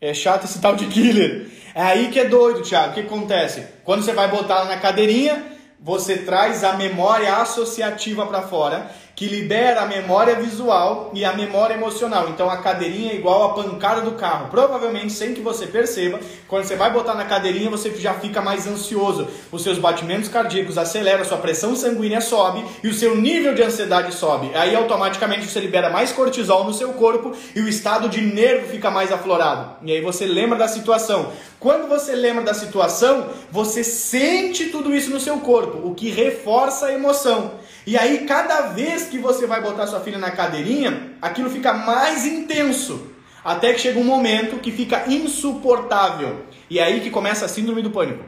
É 0.00 0.12
chato 0.12 0.44
esse 0.44 0.60
tal 0.60 0.76
de 0.76 0.86
killer. 0.86 1.48
É 1.74 1.80
aí 1.80 2.10
que 2.10 2.20
é 2.20 2.26
doido, 2.26 2.60
Thiago. 2.62 2.90
O 2.90 2.94
que 2.94 3.00
acontece? 3.00 3.66
Quando 3.82 4.02
você 4.02 4.12
vai 4.12 4.28
botar 4.28 4.56
ela 4.56 4.64
na 4.66 4.76
cadeirinha, 4.76 5.42
você 5.80 6.18
traz 6.18 6.62
a 6.64 6.74
memória 6.74 7.34
associativa 7.36 8.26
para 8.26 8.42
fora 8.42 8.90
que 9.14 9.26
libera 9.26 9.82
a 9.82 9.86
memória 9.86 10.34
visual 10.36 11.10
e 11.14 11.24
a 11.24 11.32
memória 11.32 11.74
emocional. 11.74 12.28
Então 12.30 12.48
a 12.48 12.56
cadeirinha 12.58 13.12
é 13.12 13.16
igual 13.16 13.44
a 13.44 13.54
pancada 13.54 14.00
do 14.00 14.12
carro. 14.12 14.48
Provavelmente, 14.50 15.12
sem 15.12 15.34
que 15.34 15.40
você 15.40 15.66
perceba, 15.66 16.18
quando 16.48 16.64
você 16.64 16.76
vai 16.76 16.90
botar 16.90 17.14
na 17.14 17.24
cadeirinha, 17.24 17.70
você 17.70 17.94
já 17.96 18.14
fica 18.14 18.40
mais 18.40 18.66
ansioso. 18.66 19.28
Os 19.50 19.62
seus 19.62 19.78
batimentos 19.78 20.28
cardíacos 20.28 20.78
aceleram, 20.78 21.24
sua 21.24 21.38
pressão 21.38 21.76
sanguínea 21.76 22.20
sobe 22.20 22.64
e 22.82 22.88
o 22.88 22.94
seu 22.94 23.16
nível 23.16 23.54
de 23.54 23.62
ansiedade 23.62 24.14
sobe. 24.14 24.50
Aí 24.54 24.74
automaticamente 24.74 25.46
você 25.46 25.60
libera 25.60 25.90
mais 25.90 26.12
cortisol 26.12 26.64
no 26.64 26.72
seu 26.72 26.92
corpo 26.94 27.32
e 27.54 27.60
o 27.60 27.68
estado 27.68 28.08
de 28.08 28.20
nervo 28.20 28.68
fica 28.68 28.90
mais 28.90 29.12
aflorado. 29.12 29.76
E 29.82 29.92
aí 29.92 30.00
você 30.00 30.24
lembra 30.24 30.58
da 30.58 30.68
situação. 30.68 31.32
Quando 31.60 31.88
você 31.88 32.16
lembra 32.16 32.42
da 32.42 32.54
situação, 32.54 33.28
você 33.50 33.84
sente 33.84 34.66
tudo 34.66 34.94
isso 34.94 35.10
no 35.10 35.20
seu 35.20 35.38
corpo, 35.38 35.86
o 35.86 35.94
que 35.94 36.10
reforça 36.10 36.86
a 36.86 36.92
emoção. 36.92 37.52
E 37.86 37.96
aí, 37.96 38.26
cada 38.26 38.68
vez 38.68 39.04
que 39.04 39.18
você 39.18 39.46
vai 39.46 39.60
botar 39.60 39.86
sua 39.86 40.00
filha 40.00 40.18
na 40.18 40.30
cadeirinha, 40.30 41.12
aquilo 41.20 41.50
fica 41.50 41.72
mais 41.72 42.24
intenso. 42.24 43.08
Até 43.44 43.72
que 43.72 43.80
chega 43.80 43.98
um 43.98 44.04
momento 44.04 44.60
que 44.60 44.70
fica 44.70 45.04
insuportável. 45.08 46.46
E 46.70 46.78
aí 46.78 47.00
que 47.00 47.10
começa 47.10 47.44
a 47.44 47.48
síndrome 47.48 47.82
do 47.82 47.90
pânico. 47.90 48.24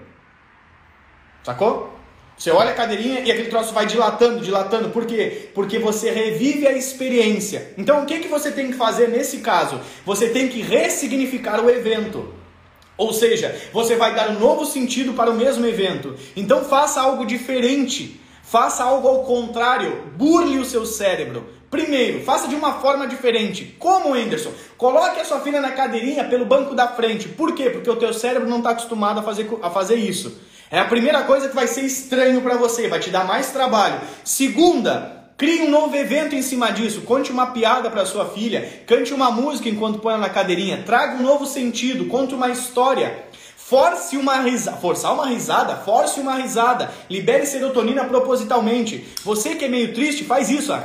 Sacou? 1.45 1.95
Você 2.37 2.51
olha 2.51 2.71
a 2.71 2.75
cadeirinha 2.75 3.21
e 3.21 3.31
aquele 3.31 3.49
troço 3.49 3.73
vai 3.73 3.87
dilatando, 3.87 4.41
dilatando. 4.41 4.91
Por 4.91 5.07
quê? 5.07 5.51
Porque 5.55 5.79
você 5.79 6.11
revive 6.11 6.67
a 6.67 6.73
experiência. 6.73 7.73
Então, 7.79 8.03
o 8.03 8.07
que, 8.07 8.19
que 8.19 8.29
você 8.29 8.51
tem 8.51 8.69
que 8.69 8.77
fazer 8.77 9.09
nesse 9.09 9.39
caso? 9.39 9.81
Você 10.05 10.29
tem 10.29 10.49
que 10.49 10.61
ressignificar 10.61 11.61
o 11.61 11.71
evento. 11.71 12.35
Ou 12.97 13.13
seja, 13.13 13.55
você 13.73 13.95
vai 13.95 14.15
dar 14.15 14.31
um 14.31 14.41
novo 14.41 14.65
sentido 14.65 15.13
para 15.15 15.31
o 15.31 15.35
mesmo 15.35 15.65
evento. 15.65 16.17
Então, 16.35 16.65
faça 16.65 17.01
algo 17.01 17.25
diferente. 17.25 18.21
Faça 18.45 18.85
algo 18.85 19.09
ao 19.09 19.25
contrário, 19.25 20.03
burle 20.17 20.59
o 20.59 20.65
seu 20.65 20.85
cérebro. 20.85 21.47
Primeiro, 21.71 22.23
faça 22.23 22.47
de 22.47 22.55
uma 22.55 22.75
forma 22.75 23.07
diferente. 23.07 23.75
Como, 23.81 24.15
Anderson? 24.15 24.53
Coloque 24.77 25.19
a 25.19 25.25
sua 25.25 25.41
filha 25.41 25.61
na 25.61 25.73
cadeirinha 25.73 26.25
pelo 26.25 26.45
banco 26.45 26.75
da 26.75 26.87
frente. 26.87 27.29
Por 27.29 27.53
quê? 27.55 27.71
Porque 27.71 27.91
o 27.91 27.97
teu 27.97 28.13
cérebro 28.13 28.49
não 28.49 28.59
está 28.59 28.71
acostumado 28.71 29.19
a 29.19 29.23
fazer, 29.23 29.51
a 29.61 29.71
fazer 29.71 29.97
isso. 29.97 30.39
É 30.71 30.79
a 30.79 30.85
primeira 30.85 31.23
coisa 31.23 31.49
que 31.49 31.55
vai 31.55 31.67
ser 31.67 31.83
estranho 31.83 32.43
para 32.43 32.57
você, 32.57 32.87
vai 32.87 33.01
te 33.01 33.11
dar 33.11 33.25
mais 33.25 33.51
trabalho. 33.51 34.01
Segunda, 34.23 35.25
crie 35.37 35.63
um 35.63 35.71
novo 35.71 35.97
evento 35.97 36.37
em 36.37 36.43
cima 36.43 36.71
disso. 36.71 37.01
Conte 37.01 37.33
uma 37.33 37.47
piada 37.47 37.91
para 37.91 38.07
sua 38.07 38.27
filha, 38.27 38.85
cante 38.87 39.13
uma 39.13 39.31
música 39.31 39.69
enquanto 39.69 39.99
põe 39.99 40.13
ela 40.13 40.23
na 40.23 40.31
cadeirinha, 40.31 40.83
traga 40.85 41.17
um 41.17 41.23
novo 41.23 41.47
sentido, 41.47 42.07
conte 42.07 42.35
uma 42.35 42.51
história. 42.51 43.25
Force 43.67 44.15
uma 44.19 44.41
risada, 44.41 44.77
forçar 44.77 45.15
uma 45.15 45.27
risada, 45.27 45.77
force 45.77 46.21
uma 46.21 46.35
risada, 46.35 46.93
libere 47.09 47.47
serotonina 47.47 48.05
propositalmente. 48.05 49.09
Você 49.25 49.55
que 49.55 49.65
é 49.65 49.69
meio 49.69 49.95
triste, 49.95 50.23
faz 50.23 50.51
isso, 50.51 50.71
ó. 50.71 50.81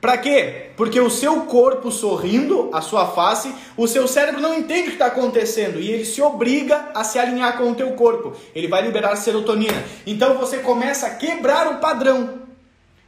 Para 0.00 0.16
quê? 0.18 0.70
Porque 0.76 1.00
o 1.00 1.10
seu 1.10 1.40
corpo 1.46 1.90
sorrindo, 1.90 2.70
a 2.72 2.80
sua 2.80 3.08
face, 3.08 3.52
o 3.76 3.88
seu 3.88 4.06
cérebro 4.06 4.40
não 4.40 4.54
entende 4.54 4.82
o 4.82 4.84
que 4.84 4.92
está 4.92 5.06
acontecendo 5.06 5.80
e 5.80 5.90
ele 5.90 6.04
se 6.04 6.22
obriga 6.22 6.90
a 6.94 7.02
se 7.02 7.18
alinhar 7.18 7.58
com 7.58 7.72
o 7.72 7.74
teu 7.74 7.90
corpo. 7.94 8.32
Ele 8.54 8.68
vai 8.68 8.80
liberar 8.82 9.16
serotonina. 9.16 9.82
Então 10.06 10.38
você 10.38 10.58
começa 10.58 11.08
a 11.08 11.14
quebrar 11.16 11.66
o 11.66 11.80
padrão. 11.80 12.41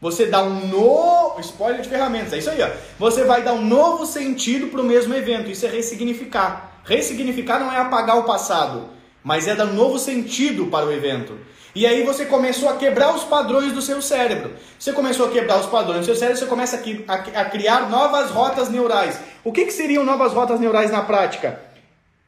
Você 0.05 0.27
dá 0.27 0.43
um 0.43 0.69
novo. 0.69 1.41
Spoiler 1.41 1.81
de 1.81 1.89
ferramentas, 1.89 2.35
é 2.35 2.37
isso 2.37 2.51
aí, 2.51 2.61
ó. 2.61 2.69
Você 2.99 3.25
vai 3.25 3.43
dar 3.43 3.55
um 3.55 3.65
novo 3.65 4.05
sentido 4.05 4.67
para 4.67 4.83
o 4.83 4.85
mesmo 4.85 5.15
evento. 5.15 5.51
Isso 5.51 5.65
é 5.65 5.71
ressignificar. 5.71 6.83
Ressignificar 6.85 7.59
não 7.59 7.73
é 7.73 7.79
apagar 7.79 8.19
o 8.19 8.25
passado, 8.25 8.91
mas 9.23 9.49
é 9.49 9.55
dar 9.55 9.65
um 9.65 9.73
novo 9.73 9.99
sentido 9.99 10.67
para 10.67 10.85
o 10.85 10.93
evento. 10.93 11.39
E 11.75 11.87
aí 11.87 12.03
você 12.03 12.27
começou 12.27 12.69
a 12.69 12.77
quebrar 12.77 13.15
os 13.15 13.25
padrões 13.25 13.73
do 13.73 13.81
seu 13.81 14.03
cérebro. 14.03 14.51
Você 14.79 14.93
começou 14.93 15.27
a 15.27 15.31
quebrar 15.31 15.59
os 15.59 15.67
padrões 15.67 16.01
do 16.01 16.05
seu 16.05 16.17
cérebro, 16.17 16.39
você 16.39 16.47
começa 16.47 16.83
a, 17.09 17.45
criar 17.47 17.89
novas 17.89 18.31
rotas 18.31 18.69
neurais. 18.69 19.19
O 19.43 19.53
que, 19.53 19.65
que 19.65 19.73
seriam 19.73 20.05
novas 20.05 20.35
rotas 20.35 20.61
neurais 20.61 20.91
na 20.91 21.01
prática? 21.01 21.63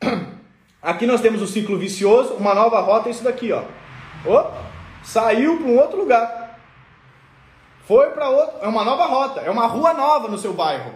Aqui 0.81 1.07
nós 1.07 1.21
temos 1.21 1.43
o 1.43 1.47
ciclo 1.47 1.77
vicioso, 1.77 2.37
uma 2.39 2.55
nova 2.55 2.81
rota 2.81 3.11
é 3.11 3.13
isso 3.13 3.23
daqui, 3.23 3.53
ó. 3.53 3.65
Oh, 4.25 4.51
saiu 5.05 5.59
para 5.59 5.67
um 5.67 5.79
outro 5.79 5.99
lugar. 5.99 6.46
Foi 7.87 8.11
para 8.11 8.29
outro, 8.29 8.59
é 8.63 8.67
uma 8.67 8.85
nova 8.85 9.07
rota, 9.07 9.41
é 9.41 9.51
uma 9.51 9.67
rua 9.67 9.95
nova 9.95 10.27
no 10.27 10.37
seu 10.37 10.53
bairro. 10.53 10.93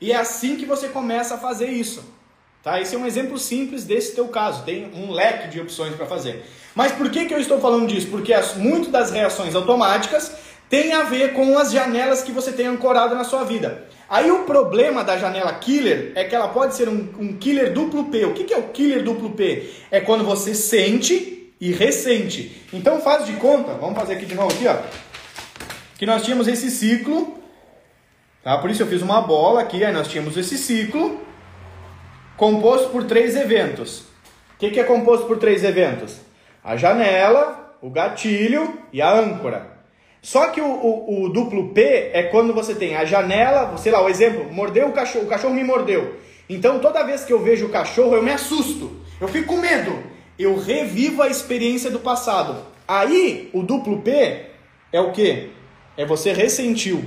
E 0.00 0.10
é 0.10 0.16
assim 0.16 0.56
que 0.56 0.66
você 0.66 0.88
começa 0.88 1.36
a 1.36 1.38
fazer 1.38 1.68
isso. 1.68 2.04
Tá? 2.64 2.80
Esse 2.80 2.96
é 2.96 2.98
um 2.98 3.06
exemplo 3.06 3.38
simples 3.38 3.84
desse 3.84 4.14
teu 4.14 4.26
caso. 4.28 4.64
Tem 4.64 4.90
um 4.94 5.12
leque 5.12 5.48
de 5.48 5.60
opções 5.60 5.94
para 5.94 6.06
fazer. 6.06 6.44
Mas 6.74 6.92
por 6.92 7.10
que, 7.10 7.26
que 7.26 7.34
eu 7.34 7.38
estou 7.38 7.60
falando 7.60 7.86
disso? 7.86 8.08
Porque 8.08 8.32
as, 8.32 8.56
muito 8.56 8.90
das 8.90 9.10
reações 9.10 9.54
automáticas 9.54 10.32
tem 10.68 10.92
a 10.94 11.04
ver 11.04 11.32
com 11.34 11.56
as 11.56 11.70
janelas 11.70 12.22
que 12.22 12.32
você 12.32 12.50
tem 12.50 12.66
ancorado 12.66 13.14
na 13.14 13.22
sua 13.22 13.44
vida. 13.44 13.86
Aí 14.08 14.30
o 14.30 14.44
problema 14.44 15.04
da 15.04 15.16
janela 15.16 15.52
killer 15.54 16.12
é 16.14 16.24
que 16.24 16.34
ela 16.34 16.48
pode 16.48 16.74
ser 16.74 16.88
um, 16.88 17.08
um 17.18 17.36
killer 17.36 17.72
duplo 17.72 18.04
P. 18.06 18.24
O 18.24 18.34
que, 18.34 18.44
que 18.44 18.54
é 18.54 18.58
o 18.58 18.68
killer 18.70 19.04
duplo 19.04 19.30
P? 19.30 19.70
É 19.90 20.00
quando 20.00 20.24
você 20.24 20.54
sente 20.54 21.52
e 21.60 21.70
ressente. 21.70 22.62
Então 22.72 23.00
faz 23.00 23.24
de 23.26 23.34
conta, 23.34 23.74
vamos 23.74 23.96
fazer 23.96 24.14
aqui 24.14 24.26
de 24.26 24.34
novo 24.34 24.52
aqui, 24.52 24.66
ó. 24.66 24.76
Que 25.96 26.06
nós 26.06 26.22
tínhamos 26.22 26.48
esse 26.48 26.70
ciclo, 26.70 27.38
tá? 28.42 28.58
Por 28.58 28.70
isso 28.70 28.82
eu 28.82 28.86
fiz 28.86 29.02
uma 29.02 29.20
bola 29.20 29.60
aqui, 29.60 29.84
aí 29.84 29.92
nós 29.92 30.08
tínhamos 30.08 30.36
esse 30.36 30.58
ciclo 30.58 31.20
composto 32.36 32.90
por 32.90 33.04
três 33.04 33.36
eventos. 33.36 34.00
O 34.54 34.58
que, 34.58 34.70
que 34.70 34.80
é 34.80 34.84
composto 34.84 35.26
por 35.26 35.38
três 35.38 35.62
eventos? 35.62 36.20
A 36.62 36.76
janela, 36.76 37.76
o 37.80 37.90
gatilho 37.90 38.78
e 38.92 39.00
a 39.00 39.12
âncora. 39.12 39.74
Só 40.22 40.48
que 40.48 40.60
o, 40.60 40.66
o, 40.66 41.24
o, 41.24 41.28
duplo 41.28 41.68
P 41.74 42.10
é 42.14 42.22
quando 42.24 42.54
você 42.54 42.74
tem 42.74 42.96
a 42.96 43.04
janela, 43.04 43.76
sei 43.76 43.92
lá, 43.92 44.02
o 44.02 44.08
exemplo, 44.08 44.50
mordeu 44.50 44.88
o 44.88 44.92
cachorro, 44.92 45.26
o 45.26 45.28
cachorro 45.28 45.52
me 45.52 45.62
mordeu. 45.62 46.16
Então 46.48 46.78
toda 46.78 47.04
vez 47.04 47.24
que 47.24 47.32
eu 47.32 47.42
vejo 47.42 47.66
o 47.66 47.70
cachorro, 47.70 48.14
eu 48.14 48.22
me 48.22 48.30
assusto, 48.30 48.90
eu 49.20 49.28
fico 49.28 49.48
com 49.48 49.60
medo, 49.60 50.02
eu 50.38 50.58
revivo 50.58 51.22
a 51.22 51.28
experiência 51.28 51.90
do 51.90 52.00
passado. 52.00 52.56
Aí 52.88 53.50
o 53.52 53.62
duplo 53.62 54.00
P 54.00 54.46
é 54.90 55.00
o 55.00 55.12
que? 55.12 55.50
É 55.96 56.04
você 56.04 56.32
ressentiu. 56.32 57.04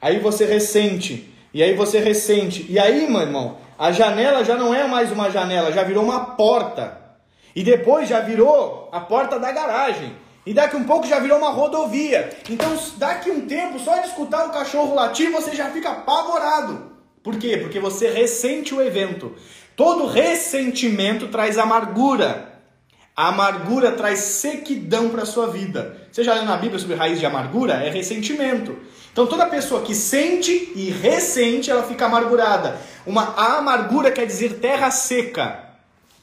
Aí 0.00 0.18
você 0.18 0.44
ressente, 0.44 1.32
e 1.54 1.62
aí 1.62 1.74
você 1.74 2.00
ressente. 2.00 2.66
E 2.68 2.78
aí, 2.78 3.08
meu 3.08 3.20
irmão, 3.20 3.58
a 3.78 3.92
janela 3.92 4.44
já 4.44 4.56
não 4.56 4.74
é 4.74 4.86
mais 4.86 5.12
uma 5.12 5.30
janela, 5.30 5.72
já 5.72 5.82
virou 5.82 6.04
uma 6.04 6.24
porta. 6.36 7.00
E 7.54 7.62
depois 7.62 8.08
já 8.08 8.20
virou 8.20 8.88
a 8.90 9.00
porta 9.00 9.38
da 9.38 9.52
garagem. 9.52 10.12
E 10.44 10.52
daqui 10.52 10.76
um 10.76 10.84
pouco 10.84 11.06
já 11.06 11.20
virou 11.20 11.38
uma 11.38 11.50
rodovia. 11.50 12.36
Então, 12.50 12.76
daqui 12.96 13.30
um 13.30 13.46
tempo, 13.46 13.78
só 13.78 13.98
de 13.98 14.08
escutar 14.08 14.46
o 14.46 14.50
cachorro 14.50 14.94
latir, 14.94 15.30
você 15.30 15.54
já 15.54 15.70
fica 15.70 15.90
apavorado. 15.90 16.92
Por 17.22 17.36
quê? 17.38 17.58
Porque 17.58 17.78
você 17.78 18.10
ressente 18.10 18.74
o 18.74 18.82
evento. 18.82 19.36
Todo 19.76 20.06
ressentimento 20.06 21.28
traz 21.28 21.58
amargura. 21.58 22.51
A 23.14 23.28
amargura 23.28 23.92
traz 23.92 24.20
sequidão 24.20 25.10
para 25.10 25.22
a 25.22 25.26
sua 25.26 25.48
vida. 25.48 26.08
Você 26.10 26.24
já 26.24 26.32
leu 26.32 26.46
na 26.46 26.56
Bíblia 26.56 26.78
sobre 26.78 26.96
raiz 26.96 27.20
de 27.20 27.26
amargura? 27.26 27.74
É 27.74 27.90
ressentimento. 27.90 28.74
Então 29.12 29.26
toda 29.26 29.44
pessoa 29.46 29.82
que 29.82 29.94
sente 29.94 30.72
e 30.74 30.90
ressente, 30.90 31.70
ela 31.70 31.82
fica 31.82 32.06
amargurada. 32.06 32.80
Uma 33.06 33.34
amargura 33.58 34.10
quer 34.10 34.24
dizer 34.24 34.60
terra 34.60 34.90
seca. 34.90 35.62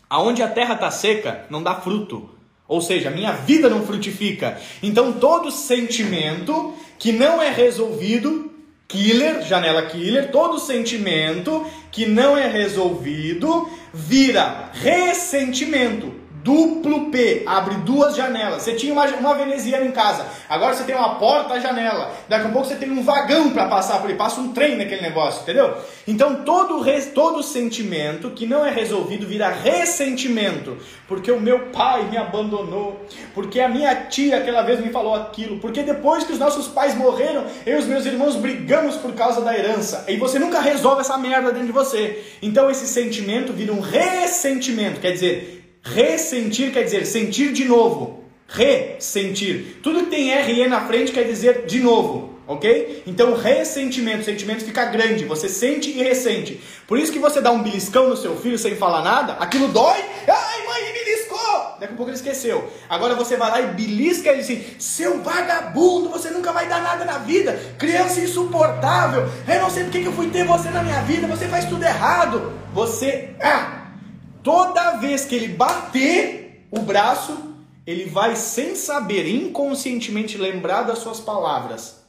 Aonde 0.10 0.42
a 0.42 0.48
terra 0.48 0.74
está 0.74 0.90
seca, 0.90 1.46
não 1.52 1.62
dá 1.62 1.76
fruto. 1.76 2.28
Ou 2.68 2.82
seja, 2.82 3.10
a 3.10 3.12
minha 3.12 3.34
vida 3.34 3.70
não 3.70 3.86
frutifica. 3.86 4.58
Então 4.82 5.14
todo 5.14 5.52
sentimento 5.52 6.74
que 6.98 7.12
não 7.12 7.40
é 7.40 7.52
resolvido, 7.52 8.52
killer, 8.88 9.44
janela 9.44 9.84
killer, 9.84 10.32
todo 10.32 10.58
sentimento 10.58 11.64
que 11.92 12.08
não 12.08 12.36
é 12.36 12.48
resolvido 12.48 13.70
vira 13.94 14.72
ressentimento 14.74 16.19
duplo 16.44 17.10
P, 17.12 17.44
abre 17.46 17.76
duas 17.78 18.16
janelas. 18.16 18.64
Você 18.64 18.74
tinha 18.74 18.94
uma, 18.94 19.06
uma 19.06 19.36
veneziana 19.36 19.86
em 19.86 19.92
casa, 19.92 20.26
agora 20.48 20.74
você 20.74 20.84
tem 20.84 20.96
uma 20.96 21.16
porta-janela. 21.16 22.12
Daqui 22.28 22.48
a 22.48 22.50
pouco 22.50 22.68
você 22.68 22.76
tem 22.76 22.90
um 22.92 23.04
vagão 23.04 23.52
para 23.52 23.68
passar 23.68 24.00
por 24.00 24.10
ele, 24.10 24.18
passa 24.18 24.40
um 24.40 24.54
trem 24.54 24.78
naquele 24.78 25.02
negócio, 25.02 25.42
entendeu? 25.42 25.76
Então 26.08 26.44
todo, 26.44 26.84
todo 27.14 27.44
sentimento 27.44 28.32
que 28.32 28.46
não 28.46 28.66
é 28.66 28.72
resolvido 28.72 29.28
vira 29.28 29.50
ressentimento, 29.50 30.78
porque 31.08 31.32
o 31.32 31.40
meu 31.40 31.68
pai 31.68 32.04
me 32.10 32.18
abandonou, 32.18 33.06
porque 33.34 33.60
a 33.60 33.70
minha 33.70 33.96
tia 33.96 34.38
aquela 34.38 34.62
vez 34.62 34.80
me 34.80 34.92
falou 34.92 35.16
aquilo, 35.16 35.60
porque 35.60 35.84
depois 35.84 36.24
que 36.24 36.34
os 36.34 36.40
nossos 36.40 36.68
pais 36.68 36.96
morreram, 36.96 37.46
eu 37.66 37.78
e 37.78 37.80
os 37.80 37.86
meus 37.86 38.06
irmãos 38.06 38.36
brigamos 38.36 38.96
por 38.96 39.14
causa 39.14 39.42
da 39.42 39.58
herança. 39.58 40.06
E 40.08 40.18
você 40.18 40.40
nunca 40.40 40.60
resolve 40.60 41.02
essa 41.02 41.18
merda 41.18 41.52
dentro 41.52 41.68
de 41.68 41.74
você. 41.74 42.24
Então 42.42 42.70
esse 42.70 42.88
sentimento 42.88 43.54
vira 43.54 43.74
um 43.74 43.80
ressentimento, 43.80 45.00
quer 45.00 45.12
dizer, 45.12 45.59
Ressentir 45.84 46.72
quer 46.72 46.84
dizer 46.84 47.06
sentir 47.06 47.54
de 47.54 47.66
novo. 47.66 48.24
Ressentir. 48.48 49.78
Tudo 49.82 50.06
que 50.06 50.10
tem 50.10 50.32
R 50.32 50.64
e 50.64 50.68
na 50.68 50.88
frente 50.88 51.12
quer 51.12 51.24
dizer 51.24 51.66
de 51.66 51.80
novo. 51.80 52.40
Ok? 52.50 53.04
Então, 53.06 53.36
ressentimento, 53.36 54.26
sentimento 54.26 54.66
fica 54.66 54.86
grande, 54.86 55.24
você 55.24 55.48
sente 55.48 55.92
e 55.92 56.02
ressente. 56.02 56.60
Por 56.88 56.98
isso 56.98 57.12
que 57.12 57.20
você 57.20 57.40
dá 57.40 57.52
um 57.52 57.62
beliscão 57.62 58.10
no 58.10 58.18
seu 58.18 58.36
filho 58.38 58.58
sem 58.58 58.76
falar 58.76 59.04
nada, 59.04 59.34
aquilo 59.34 59.68
dói, 59.68 60.04
ai 60.28 60.66
mãe, 60.66 60.84
me 60.86 60.94
beliscou! 60.94 61.78
Daqui 61.80 61.94
a 61.94 61.96
pouco 61.96 62.10
ele 62.10 62.18
esqueceu. 62.18 62.68
Agora 62.90 63.14
você 63.14 63.38
vai 63.38 63.52
lá 63.52 63.62
e 63.62 63.68
belisca 63.68 64.30
ele 64.30 64.42
assim, 64.42 64.66
seu 64.80 65.22
vagabundo, 65.22 66.10
você 66.10 66.32
nunca 66.32 66.52
vai 66.52 66.68
dar 66.68 66.82
nada 66.82 67.06
na 67.06 67.20
vida, 67.20 67.54
criança 67.78 68.20
insuportável, 68.20 69.30
eu 69.48 69.62
não 69.62 69.70
sei 69.70 69.84
porque 69.84 70.00
que 70.02 70.08
eu 70.08 70.14
fui 70.14 70.32
ter 70.32 70.44
você 70.44 70.72
na 70.72 70.82
minha 70.82 71.04
vida, 71.04 71.28
você 71.28 71.48
faz 71.48 71.66
tudo 71.66 71.84
errado. 71.84 72.52
Você, 72.74 73.30
ah, 73.42 73.79
Toda 74.44 74.98
vez 74.98 75.26
que 75.26 75.36
ele 75.36 75.50
bater 75.50 76.68
o 76.72 76.80
braço, 76.80 77.56
ele 77.86 78.06
vai, 78.06 78.36
sem 78.36 78.76
saber, 78.76 79.28
inconscientemente 79.28 80.38
lembrar 80.38 80.84
das 80.84 81.00
suas 81.00 81.20
palavras. 81.20 82.04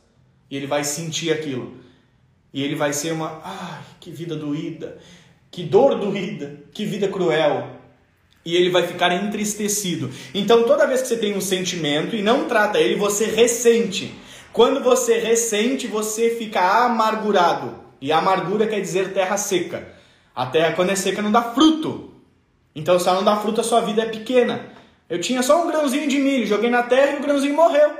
E 0.50 0.56
ele 0.56 0.66
vai 0.66 0.84
sentir 0.84 1.32
aquilo. 1.32 1.74
E 2.52 2.62
ele 2.62 2.74
vai 2.74 2.92
ser 2.92 3.12
uma. 3.12 3.40
Ai, 3.44 3.80
que 4.00 4.10
vida 4.10 4.36
doída. 4.36 4.98
Que 5.50 5.62
dor 5.62 5.98
doída. 5.98 6.60
Que 6.72 6.84
vida 6.84 7.08
cruel. 7.08 7.76
E 8.44 8.56
ele 8.56 8.70
vai 8.70 8.86
ficar 8.86 9.12
entristecido. 9.12 10.10
Então, 10.34 10.64
toda 10.64 10.86
vez 10.86 11.02
que 11.02 11.08
você 11.08 11.16
tem 11.16 11.36
um 11.36 11.40
sentimento 11.40 12.16
e 12.16 12.22
não 12.22 12.46
trata 12.46 12.78
ele, 12.78 12.96
você 12.96 13.26
ressente. 13.26 14.14
Quando 14.52 14.82
você 14.82 15.18
ressente, 15.18 15.86
você 15.86 16.30
fica 16.30 16.84
amargurado. 16.84 17.78
E 18.00 18.10
amargura 18.10 18.66
quer 18.66 18.80
dizer 18.80 19.12
terra 19.12 19.36
seca. 19.36 19.94
A 20.34 20.46
terra, 20.46 20.72
quando 20.72 20.90
é 20.90 20.96
seca, 20.96 21.22
não 21.22 21.30
dá 21.30 21.42
fruto. 21.42 22.10
Então, 22.74 22.98
se 22.98 23.08
ela 23.08 23.18
não 23.18 23.24
dá 23.24 23.36
fruto, 23.36 23.60
a 23.60 23.64
sua 23.64 23.80
vida 23.80 24.02
é 24.02 24.06
pequena. 24.06 24.60
Eu 25.08 25.20
tinha 25.20 25.42
só 25.42 25.64
um 25.64 25.68
grãozinho 25.68 26.08
de 26.08 26.18
milho, 26.18 26.46
joguei 26.46 26.70
na 26.70 26.82
terra 26.84 27.12
e 27.12 27.16
o 27.16 27.22
grãozinho 27.22 27.54
morreu. 27.54 27.90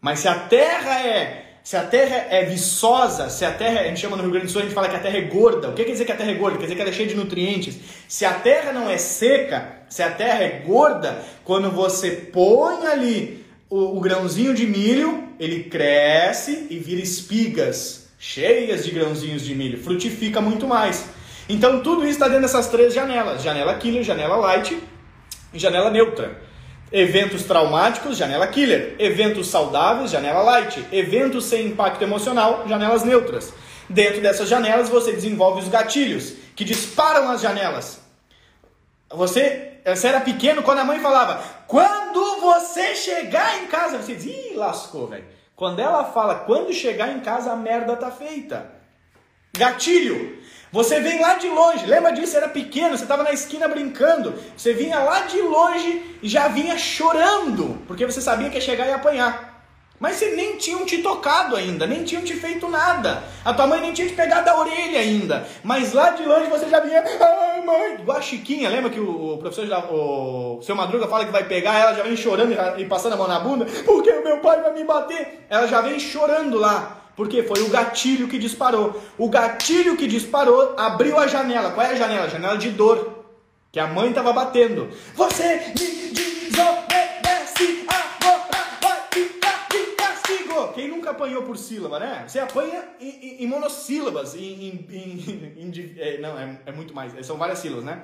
Mas 0.00 0.20
se 0.20 0.28
a 0.28 0.34
terra 0.34 1.06
é 1.06 1.46
se 1.62 1.76
a 1.76 1.82
terra 1.82 2.26
é 2.30 2.44
viçosa, 2.46 3.28
se 3.28 3.44
a 3.44 3.52
terra, 3.52 3.80
a 3.80 3.84
gente 3.84 4.00
chama 4.00 4.16
no 4.16 4.22
Rio 4.22 4.32
Grande 4.32 4.46
do 4.46 4.52
Sul, 4.52 4.62
a 4.62 4.64
gente 4.64 4.74
fala 4.74 4.88
que 4.88 4.96
a 4.96 5.00
terra 5.00 5.18
é 5.18 5.22
gorda. 5.22 5.68
O 5.68 5.74
que 5.74 5.84
quer 5.84 5.92
dizer 5.92 6.06
que 6.06 6.12
a 6.12 6.16
terra 6.16 6.30
é 6.30 6.34
gorda? 6.34 6.56
Quer 6.56 6.64
dizer 6.64 6.74
que 6.74 6.80
ela 6.80 6.90
é 6.90 6.92
cheia 6.92 7.08
de 7.08 7.14
nutrientes. 7.14 7.78
Se 8.08 8.24
a 8.24 8.32
terra 8.32 8.72
não 8.72 8.88
é 8.88 8.96
seca, 8.96 9.84
se 9.88 10.02
a 10.02 10.10
terra 10.10 10.42
é 10.42 10.62
gorda, 10.66 11.22
quando 11.44 11.70
você 11.70 12.10
põe 12.10 12.86
ali 12.86 13.44
o, 13.68 13.98
o 13.98 14.00
grãozinho 14.00 14.54
de 14.54 14.66
milho, 14.66 15.28
ele 15.38 15.64
cresce 15.64 16.66
e 16.70 16.78
vira 16.78 17.02
espigas 17.02 18.08
cheias 18.18 18.84
de 18.84 18.90
grãozinhos 18.90 19.42
de 19.42 19.54
milho, 19.54 19.82
frutifica 19.82 20.40
muito 20.40 20.66
mais. 20.66 21.06
Então 21.52 21.80
tudo 21.80 22.02
isso 22.02 22.12
está 22.12 22.28
dentro 22.28 22.42
dessas 22.42 22.68
três 22.68 22.94
janelas: 22.94 23.42
janela 23.42 23.74
killer, 23.74 24.04
janela 24.04 24.36
light 24.36 24.80
e 25.52 25.58
janela 25.58 25.90
neutra. 25.90 26.40
Eventos 26.92 27.42
traumáticos, 27.42 28.16
janela 28.16 28.46
killer. 28.46 28.94
Eventos 29.00 29.48
saudáveis, 29.48 30.12
janela 30.12 30.42
light. 30.42 30.86
Eventos 30.92 31.46
sem 31.46 31.66
impacto 31.66 32.02
emocional, 32.02 32.64
janelas 32.68 33.02
neutras. 33.02 33.52
Dentro 33.88 34.20
dessas 34.20 34.48
janelas 34.48 34.88
você 34.88 35.10
desenvolve 35.10 35.60
os 35.62 35.68
gatilhos 35.68 36.34
que 36.54 36.64
disparam 36.64 37.28
as 37.28 37.40
janelas. 37.40 38.00
Você, 39.12 39.80
você 39.84 40.06
era 40.06 40.20
pequeno 40.20 40.62
quando 40.62 40.78
a 40.78 40.84
mãe 40.84 41.00
falava: 41.00 41.42
"Quando 41.66 42.40
você 42.40 42.94
chegar 42.94 43.60
em 43.60 43.66
casa", 43.66 43.98
você 43.98 44.14
diz: 44.14 44.26
"Ih, 44.26 44.54
lascou, 44.54 45.08
velho". 45.08 45.24
Quando 45.56 45.80
ela 45.80 46.04
fala: 46.04 46.36
"Quando 46.36 46.72
chegar 46.72 47.10
em 47.10 47.18
casa 47.18 47.50
a 47.50 47.56
merda 47.56 47.96
tá 47.96 48.12
feita". 48.12 48.79
Gatilho. 49.56 50.38
Você 50.72 51.00
vem 51.00 51.20
lá 51.20 51.34
de 51.34 51.48
longe, 51.48 51.84
lembra 51.84 52.12
disso? 52.12 52.36
Era 52.36 52.48
pequeno, 52.48 52.96
você 52.96 53.02
estava 53.02 53.24
na 53.24 53.32
esquina 53.32 53.66
brincando. 53.66 54.34
Você 54.56 54.72
vinha 54.72 55.00
lá 55.00 55.22
de 55.22 55.40
longe 55.42 56.18
e 56.22 56.28
já 56.28 56.46
vinha 56.46 56.78
chorando, 56.78 57.78
porque 57.88 58.06
você 58.06 58.20
sabia 58.20 58.48
que 58.48 58.54
ia 58.54 58.60
chegar 58.60 58.86
e 58.86 58.92
apanhar. 58.92 59.50
Mas 59.98 60.16
você 60.16 60.30
nem 60.30 60.56
tinham 60.56 60.86
te 60.86 60.98
tocado 61.02 61.56
ainda, 61.56 61.86
nem 61.86 62.04
tinham 62.04 62.22
te 62.22 62.34
feito 62.34 62.68
nada. 62.68 63.22
A 63.44 63.52
tua 63.52 63.66
mãe 63.66 63.80
nem 63.80 63.92
tinha 63.92 64.08
te 64.08 64.14
pegado 64.14 64.46
da 64.46 64.58
orelha 64.58 65.00
ainda. 65.00 65.46
Mas 65.62 65.92
lá 65.92 66.10
de 66.10 66.24
longe 66.24 66.48
você 66.48 66.68
já 66.68 66.80
vinha, 66.80 67.02
ai 67.02 67.62
mãe, 67.62 67.96
igual 68.00 68.16
a 68.16 68.22
Chiquinha, 68.22 68.70
lembra 68.70 68.90
que 68.90 69.00
o 69.00 69.36
professor, 69.38 69.66
o 69.92 70.62
seu 70.62 70.74
Madruga 70.76 71.06
fala 71.08 71.26
que 71.26 71.32
vai 71.32 71.44
pegar, 71.44 71.78
ela 71.78 71.94
já 71.94 72.02
vem 72.04 72.16
chorando 72.16 72.54
e 72.78 72.84
passando 72.86 73.12
a 73.12 73.16
mão 73.16 73.28
na 73.28 73.40
bunda, 73.40 73.66
porque 73.84 74.10
o 74.10 74.24
meu 74.24 74.38
pai 74.38 74.62
vai 74.62 74.72
me 74.72 74.84
bater. 74.84 75.44
Ela 75.50 75.66
já 75.66 75.80
vem 75.80 75.98
chorando 75.98 76.56
lá. 76.56 76.99
Porque 77.20 77.42
foi 77.42 77.60
o 77.60 77.68
gatilho 77.68 78.28
que 78.28 78.38
disparou. 78.38 78.98
O 79.18 79.28
gatilho 79.28 79.94
que 79.94 80.06
disparou 80.06 80.74
abriu 80.78 81.18
a 81.18 81.26
janela. 81.26 81.70
Qual 81.70 81.86
é 81.86 81.90
a 81.90 81.94
janela? 81.94 82.24
A 82.24 82.28
janela 82.28 82.56
de 82.56 82.70
dor. 82.70 83.26
Que 83.70 83.78
a 83.78 83.86
mãe 83.86 84.08
estava 84.08 84.32
batendo. 84.32 84.88
Você 85.14 85.70
me 85.78 86.12
desobedece, 86.14 87.84
agora 87.86 88.64
vai 88.80 89.00
ficar 89.12 89.68
de 89.68 89.84
castigo. 89.96 90.68
Quem 90.68 90.88
nunca 90.88 91.10
apanhou 91.10 91.42
por 91.42 91.58
sílaba, 91.58 91.98
né? 91.98 92.24
Você 92.26 92.38
apanha 92.38 92.88
em, 92.98 93.08
em, 93.10 93.44
em 93.44 93.46
monossílabas, 93.46 94.34
em, 94.34 94.86
em 94.90 95.96
é, 95.98 96.18
não, 96.22 96.38
é, 96.38 96.58
é 96.64 96.72
muito 96.72 96.94
mais, 96.94 97.26
são 97.26 97.36
várias 97.36 97.58
sílabas, 97.58 97.84
né? 97.84 98.02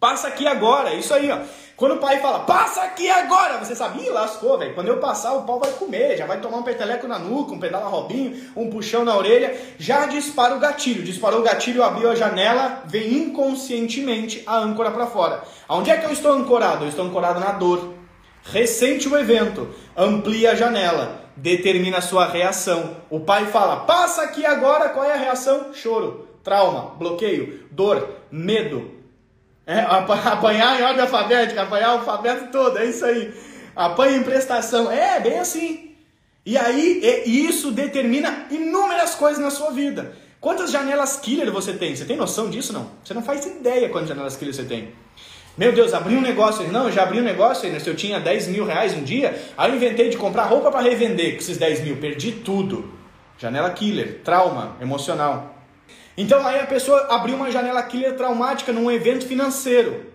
Passa 0.00 0.28
aqui 0.28 0.46
agora, 0.46 0.94
isso 0.94 1.12
aí, 1.12 1.30
ó. 1.30 1.38
Quando 1.76 1.96
o 1.96 1.98
pai 1.98 2.20
fala, 2.20 2.40
passa 2.40 2.82
aqui 2.82 3.08
agora, 3.10 3.58
você 3.58 3.74
sabe, 3.74 4.02
ih, 4.02 4.08
lascou, 4.10 4.58
velho. 4.58 4.74
Quando 4.74 4.88
eu 4.88 4.98
passar, 4.98 5.34
o 5.34 5.42
pau 5.42 5.58
vai 5.58 5.70
comer, 5.72 6.16
já 6.16 6.24
vai 6.26 6.40
tomar 6.40 6.58
um 6.58 6.62
peteleco 6.62 7.06
na 7.06 7.18
nuca, 7.18 7.52
um 7.52 7.58
pedala 7.58 7.86
robinho, 7.86 8.50
um 8.56 8.70
puxão 8.70 9.04
na 9.04 9.14
orelha, 9.16 9.54
já 9.78 10.06
dispara 10.06 10.54
o 10.54 10.58
gatilho. 10.58 11.02
Disparou 11.02 11.40
o 11.40 11.42
gatilho, 11.42 11.82
abriu 11.82 12.10
a 12.10 12.14
janela, 12.14 12.82
vem 12.86 13.12
inconscientemente 13.12 14.42
a 14.46 14.56
âncora 14.56 14.90
para 14.90 15.06
fora. 15.06 15.42
Aonde 15.68 15.90
é 15.90 15.96
que 15.98 16.06
eu 16.06 16.12
estou 16.12 16.32
ancorado? 16.32 16.84
Eu 16.84 16.88
estou 16.88 17.04
ancorado 17.04 17.40
na 17.40 17.52
dor. 17.52 17.94
Ressente 18.42 19.06
o 19.06 19.18
evento, 19.18 19.68
amplia 19.94 20.52
a 20.52 20.54
janela, 20.54 21.24
determina 21.36 21.98
a 21.98 22.02
sua 22.02 22.26
reação. 22.26 22.96
O 23.10 23.20
pai 23.20 23.46
fala, 23.46 23.84
passa 23.84 24.22
aqui 24.22 24.46
agora, 24.46 24.88
qual 24.88 25.04
é 25.04 25.12
a 25.12 25.18
reação? 25.18 25.72
Choro, 25.74 26.26
trauma, 26.42 26.94
bloqueio, 26.98 27.66
dor, 27.70 28.16
medo, 28.30 28.99
é, 29.70 29.82
apanhar 29.82 30.80
em 30.80 30.82
ordem 30.82 31.02
alfabética, 31.02 31.62
apanhar 31.62 31.94
o 31.94 31.98
alfabeto 31.98 32.50
todo, 32.50 32.76
é 32.76 32.86
isso 32.86 33.04
aí. 33.04 33.32
Apanha 33.76 34.16
em 34.16 34.24
prestação, 34.24 34.90
é 34.90 35.20
bem 35.20 35.38
assim. 35.38 35.94
E 36.44 36.58
aí, 36.58 37.22
e 37.24 37.46
isso 37.46 37.70
determina 37.70 38.46
inúmeras 38.50 39.14
coisas 39.14 39.40
na 39.40 39.48
sua 39.48 39.70
vida. 39.70 40.12
Quantas 40.40 40.72
janelas 40.72 41.20
killer 41.20 41.52
você 41.52 41.74
tem? 41.74 41.94
Você 41.94 42.04
tem 42.04 42.16
noção 42.16 42.50
disso? 42.50 42.72
Não. 42.72 42.90
Você 43.04 43.14
não 43.14 43.22
faz 43.22 43.46
ideia 43.46 43.88
quantas 43.90 44.08
janelas 44.08 44.36
killer 44.36 44.52
você 44.52 44.64
tem. 44.64 44.92
Meu 45.56 45.70
Deus, 45.70 45.94
abri 45.94 46.16
um 46.16 46.20
negócio. 46.20 46.66
Não, 46.72 46.86
eu 46.86 46.92
já 46.92 47.04
abri 47.04 47.20
um 47.20 47.24
negócio. 47.24 47.80
Se 47.80 47.88
eu 47.88 47.94
tinha 47.94 48.18
10 48.18 48.48
mil 48.48 48.64
reais 48.64 48.92
um 48.92 49.04
dia, 49.04 49.40
aí 49.56 49.70
eu 49.70 49.76
inventei 49.76 50.08
de 50.08 50.16
comprar 50.16 50.46
roupa 50.46 50.72
para 50.72 50.80
revender 50.80 51.34
com 51.34 51.38
esses 51.38 51.58
10 51.58 51.84
mil. 51.84 51.96
Perdi 51.98 52.32
tudo. 52.32 52.92
Janela 53.38 53.70
killer, 53.70 54.20
trauma 54.24 54.76
emocional. 54.80 55.59
Então 56.16 56.46
aí 56.46 56.60
a 56.60 56.66
pessoa 56.66 57.06
abriu 57.10 57.36
uma 57.36 57.50
janela 57.50 57.82
killer 57.82 58.16
traumática 58.16 58.72
num 58.72 58.90
evento 58.90 59.26
financeiro. 59.26 60.06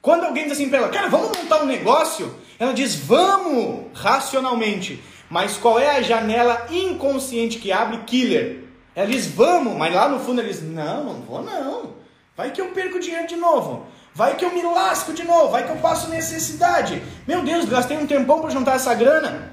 Quando 0.00 0.24
alguém 0.24 0.44
diz 0.44 0.52
assim 0.52 0.68
para 0.68 0.78
ela, 0.78 0.88
cara, 0.88 1.08
vamos 1.08 1.36
montar 1.36 1.62
um 1.62 1.66
negócio? 1.66 2.34
Ela 2.58 2.72
diz, 2.72 2.94
vamos, 2.94 3.86
racionalmente. 3.94 5.02
Mas 5.28 5.56
qual 5.56 5.78
é 5.78 5.96
a 5.96 6.02
janela 6.02 6.66
inconsciente 6.70 7.58
que 7.58 7.70
abre 7.70 7.98
killer? 7.98 8.64
Ela 8.94 9.06
diz, 9.06 9.26
vamos, 9.26 9.76
mas 9.76 9.94
lá 9.94 10.08
no 10.08 10.18
fundo 10.18 10.40
ela 10.40 10.48
diz, 10.48 10.62
não, 10.62 11.04
não 11.04 11.14
vou 11.20 11.42
não. 11.42 11.94
Vai 12.36 12.50
que 12.50 12.60
eu 12.60 12.66
perco 12.68 13.00
dinheiro 13.00 13.26
de 13.26 13.36
novo. 13.36 13.86
Vai 14.14 14.34
que 14.34 14.44
eu 14.44 14.52
me 14.52 14.62
lasco 14.62 15.12
de 15.12 15.24
novo. 15.24 15.50
Vai 15.50 15.64
que 15.64 15.70
eu 15.70 15.76
passo 15.76 16.08
necessidade. 16.08 17.02
Meu 17.26 17.42
Deus, 17.42 17.64
gastei 17.66 17.96
um 17.96 18.06
tempão 18.06 18.40
para 18.40 18.50
juntar 18.50 18.76
essa 18.76 18.94
grana. 18.94 19.52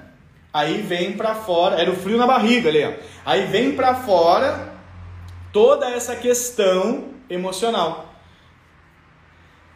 Aí 0.53 0.81
vem 0.81 1.13
para 1.13 1.35
fora, 1.35 1.79
era 1.79 1.91
o 1.91 1.95
frio 1.95 2.17
na 2.17 2.25
barriga 2.25 2.69
ali, 2.69 2.83
ó. 2.83 2.93
Aí 3.25 3.45
vem 3.45 3.75
para 3.75 3.93
fora 3.93 4.74
toda 5.55 5.89
essa 5.89 6.17
questão 6.17 7.05
emocional. 7.29 8.13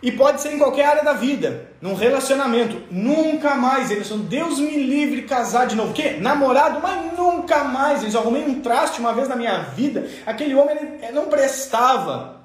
E 0.04 0.12
pode 0.12 0.42
ser 0.42 0.52
em 0.52 0.58
qualquer 0.58 0.86
área 0.86 1.06
da 1.06 1.14
vida, 1.14 1.72
num 1.80 1.94
relacionamento. 1.94 2.84
Nunca 2.92 3.56
mais, 3.56 3.90
Emerson, 3.90 4.18
Deus 4.18 4.60
me 4.60 4.76
livre 4.76 5.22
casar 5.22 5.68
de 5.68 5.78
novo. 5.78 5.92
O 5.92 5.94
quê? 5.94 6.18
Namorado? 6.20 6.82
Mas 6.82 7.18
nunca 7.18 7.64
mais. 7.64 8.14
Eu 8.14 8.20
arrumei 8.20 8.44
um 8.44 8.60
traste 8.60 9.00
uma 9.00 9.14
vez 9.14 9.30
na 9.30 9.38
minha 9.38 9.58
vida. 9.60 10.06
Aquele 10.26 10.54
homem 10.54 10.76
não 11.14 11.28
prestava. 11.28 12.42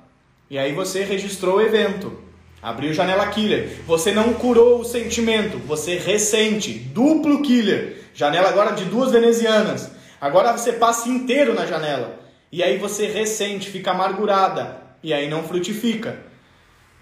E 0.48 0.56
aí 0.56 0.72
você 0.72 1.02
registrou 1.02 1.56
o 1.56 1.60
evento. 1.60 2.16
Abriu 2.62 2.94
janela 2.94 3.26
killer. 3.26 3.80
Você 3.84 4.12
não 4.12 4.32
curou 4.34 4.78
o 4.78 4.84
sentimento. 4.84 5.58
Você 5.66 5.98
ressente. 5.98 6.72
Duplo 6.72 7.42
killer. 7.42 8.00
Janela 8.14 8.48
agora 8.48 8.74
de 8.74 8.84
duas 8.84 9.10
venezianas. 9.10 9.90
Agora 10.20 10.52
você 10.52 10.72
passa 10.72 11.08
inteiro 11.08 11.52
na 11.52 11.66
janela. 11.66 12.23
E 12.54 12.62
aí 12.62 12.78
você 12.78 13.08
ressente, 13.08 13.68
fica 13.68 13.90
amargurada. 13.90 14.80
E 15.02 15.12
aí 15.12 15.28
não 15.28 15.42
frutifica. 15.42 16.20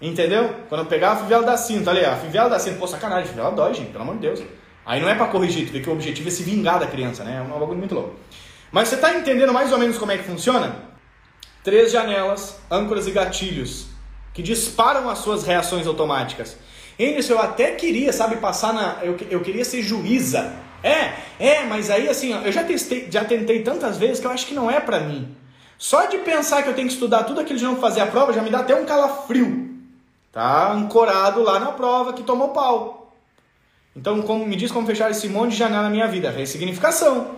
Entendeu? 0.01 0.51
Quando 0.67 0.81
eu 0.81 0.87
pegar 0.87 1.11
a 1.11 1.15
fivela 1.17 1.45
da 1.45 1.55
cinta, 1.55 1.91
ali, 1.91 2.03
a 2.03 2.15
fivela 2.15 2.49
da 2.49 2.57
cinta, 2.57 2.79
pô, 2.79 2.87
sacanagem, 2.87 3.25
a 3.25 3.27
fivela 3.27 3.51
dói, 3.51 3.71
gente, 3.75 3.91
pelo 3.91 4.03
amor 4.03 4.15
de 4.15 4.21
Deus. 4.21 4.41
Aí 4.83 4.99
não 4.99 5.07
é 5.07 5.13
para 5.13 5.27
corrigir, 5.27 5.67
tu 5.67 5.71
vê 5.71 5.79
que 5.79 5.87
o 5.87 5.93
objetivo 5.93 6.27
é 6.27 6.31
se 6.31 6.41
vingar 6.41 6.79
da 6.79 6.87
criança, 6.87 7.23
né? 7.23 7.37
É 7.37 7.41
um 7.41 7.59
bagulho 7.59 7.77
muito 7.77 7.93
louco. 7.93 8.15
Mas 8.71 8.87
você 8.87 8.97
tá 8.97 9.13
entendendo 9.13 9.53
mais 9.53 9.71
ou 9.71 9.77
menos 9.77 9.99
como 9.99 10.11
é 10.11 10.17
que 10.17 10.23
funciona? 10.23 10.75
Três 11.63 11.91
janelas, 11.91 12.59
âncoras 12.71 13.05
e 13.05 13.11
gatilhos 13.11 13.89
que 14.33 14.41
disparam 14.41 15.07
as 15.07 15.19
suas 15.19 15.43
reações 15.43 15.85
automáticas. 15.85 16.57
Anderson, 16.99 17.33
eu 17.33 17.39
até 17.39 17.73
queria, 17.73 18.11
sabe, 18.11 18.37
passar 18.37 18.73
na. 18.73 18.97
Eu, 19.03 19.15
eu 19.29 19.41
queria 19.41 19.63
ser 19.63 19.83
juíza. 19.83 20.51
É, 20.81 21.13
é, 21.39 21.63
mas 21.63 21.91
aí 21.91 22.09
assim, 22.09 22.33
eu 22.43 22.51
já 22.51 22.63
testei, 22.63 23.07
já 23.11 23.23
tentei 23.23 23.61
tantas 23.61 23.99
vezes 23.99 24.19
que 24.19 24.25
eu 24.25 24.31
acho 24.31 24.47
que 24.47 24.55
não 24.55 24.71
é 24.71 24.79
para 24.79 24.99
mim. 24.99 25.42
Só 25.77 26.05
de 26.05 26.17
pensar 26.19 26.63
que 26.63 26.69
eu 26.69 26.73
tenho 26.73 26.87
que 26.87 26.93
estudar 26.93 27.23
tudo 27.23 27.41
aquilo 27.41 27.59
de 27.59 27.65
não 27.65 27.77
fazer 27.77 28.01
a 28.01 28.07
prova 28.07 28.33
já 28.33 28.41
me 28.41 28.49
dá 28.49 28.59
até 28.59 28.75
um 28.75 28.85
calafrio. 28.85 29.69
Tá 30.31 30.71
ancorado 30.71 31.43
lá 31.43 31.59
na 31.59 31.71
prova 31.71 32.13
que 32.13 32.23
tomou 32.23 32.49
pau. 32.49 33.13
Então, 33.95 34.21
como 34.23 34.45
me 34.45 34.55
diz 34.55 34.71
como 34.71 34.87
fechar 34.87 35.11
esse 35.11 35.29
monte 35.29 35.51
de 35.51 35.57
janela 35.57 35.83
na 35.83 35.89
minha 35.89 36.07
vida? 36.07 36.31
Ressignificação. 36.31 37.35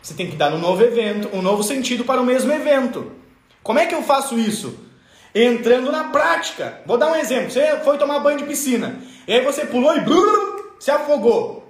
Você 0.00 0.14
tem 0.14 0.30
que 0.30 0.36
dar 0.36 0.52
um 0.52 0.58
novo 0.58 0.82
evento, 0.82 1.28
um 1.32 1.42
novo 1.42 1.64
sentido 1.64 2.04
para 2.04 2.20
o 2.20 2.24
mesmo 2.24 2.52
evento. 2.52 3.10
Como 3.62 3.80
é 3.80 3.86
que 3.86 3.94
eu 3.94 4.02
faço 4.02 4.38
isso? 4.38 4.78
Entrando 5.34 5.90
na 5.90 6.04
prática. 6.04 6.80
Vou 6.86 6.96
dar 6.96 7.10
um 7.10 7.16
exemplo. 7.16 7.50
Você 7.50 7.80
foi 7.80 7.98
tomar 7.98 8.20
banho 8.20 8.38
de 8.38 8.44
piscina. 8.44 9.00
E 9.26 9.32
aí 9.32 9.44
você 9.44 9.66
pulou 9.66 9.96
e 9.96 10.00
brrr, 10.00 10.76
se 10.78 10.92
afogou. 10.92 11.68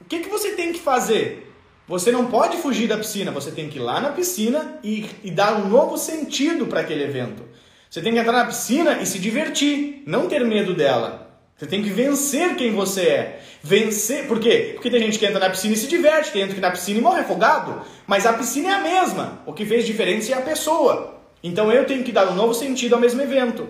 O 0.00 0.04
que, 0.04 0.18
que 0.18 0.28
você 0.28 0.50
tem 0.50 0.72
que 0.72 0.78
fazer? 0.78 1.49
Você 1.90 2.12
não 2.12 2.26
pode 2.26 2.56
fugir 2.58 2.86
da 2.86 2.96
piscina, 2.96 3.32
você 3.32 3.50
tem 3.50 3.68
que 3.68 3.76
ir 3.76 3.82
lá 3.82 4.00
na 4.00 4.10
piscina 4.10 4.78
e, 4.80 5.06
e 5.24 5.30
dar 5.32 5.56
um 5.56 5.68
novo 5.68 5.98
sentido 5.98 6.68
para 6.68 6.82
aquele 6.82 7.02
evento. 7.02 7.42
Você 7.90 8.00
tem 8.00 8.12
que 8.12 8.18
entrar 8.20 8.30
na 8.30 8.44
piscina 8.44 8.98
e 9.02 9.06
se 9.06 9.18
divertir, 9.18 10.04
não 10.06 10.28
ter 10.28 10.44
medo 10.44 10.72
dela. 10.72 11.36
Você 11.56 11.66
tem 11.66 11.82
que 11.82 11.90
vencer 11.90 12.54
quem 12.54 12.72
você 12.72 13.00
é. 13.00 13.42
Vencer, 13.60 14.28
por 14.28 14.38
quê? 14.38 14.70
Porque 14.74 14.88
tem 14.88 15.00
gente 15.00 15.18
que 15.18 15.26
entra 15.26 15.40
na 15.40 15.50
piscina 15.50 15.74
e 15.74 15.76
se 15.76 15.88
diverte, 15.88 16.30
tem 16.30 16.42
gente 16.42 16.52
que 16.52 16.58
entra 16.58 16.68
na 16.68 16.76
piscina 16.76 17.00
e 17.00 17.02
morre 17.02 17.22
afogado. 17.22 17.82
Mas 18.06 18.24
a 18.24 18.34
piscina 18.34 18.68
é 18.68 18.74
a 18.74 18.80
mesma. 18.80 19.42
O 19.44 19.52
que 19.52 19.66
fez 19.66 19.84
diferença 19.84 20.30
é 20.30 20.38
a 20.38 20.42
pessoa. 20.42 21.20
Então 21.42 21.72
eu 21.72 21.84
tenho 21.86 22.04
que 22.04 22.12
dar 22.12 22.30
um 22.30 22.36
novo 22.36 22.54
sentido 22.54 22.94
ao 22.94 23.00
mesmo 23.00 23.20
evento. 23.20 23.68